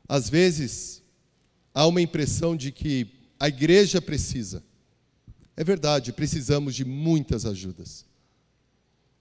Às 0.09 0.29
vezes, 0.29 1.05
há 1.73 1.87
uma 1.87 2.03
impressão 2.03 2.57
de 2.57 2.73
que 2.73 3.07
a 3.39 3.47
igreja 3.47 4.03
precisa. 4.03 4.61
É 5.57 5.63
verdade, 5.63 6.13
precisamos 6.13 6.75
de 6.75 6.85
muitas 6.85 7.47
ajudas. 7.47 8.08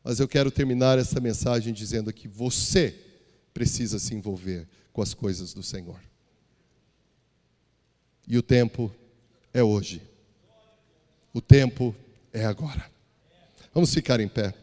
Mas 0.07 0.21
eu 0.21 0.27
quero 0.29 0.49
terminar 0.49 0.97
essa 0.97 1.19
mensagem 1.19 1.73
dizendo 1.73 2.13
que 2.13 2.29
você 2.29 2.95
precisa 3.53 3.99
se 3.99 4.15
envolver 4.15 4.65
com 4.93 5.01
as 5.01 5.13
coisas 5.13 5.53
do 5.53 5.61
Senhor. 5.61 5.99
E 8.25 8.37
o 8.37 8.41
tempo 8.41 8.89
é 9.53 9.61
hoje. 9.61 10.01
O 11.33 11.41
tempo 11.41 11.93
é 12.31 12.45
agora. 12.45 12.89
Vamos 13.73 13.93
ficar 13.93 14.21
em 14.21 14.29
pé. 14.29 14.53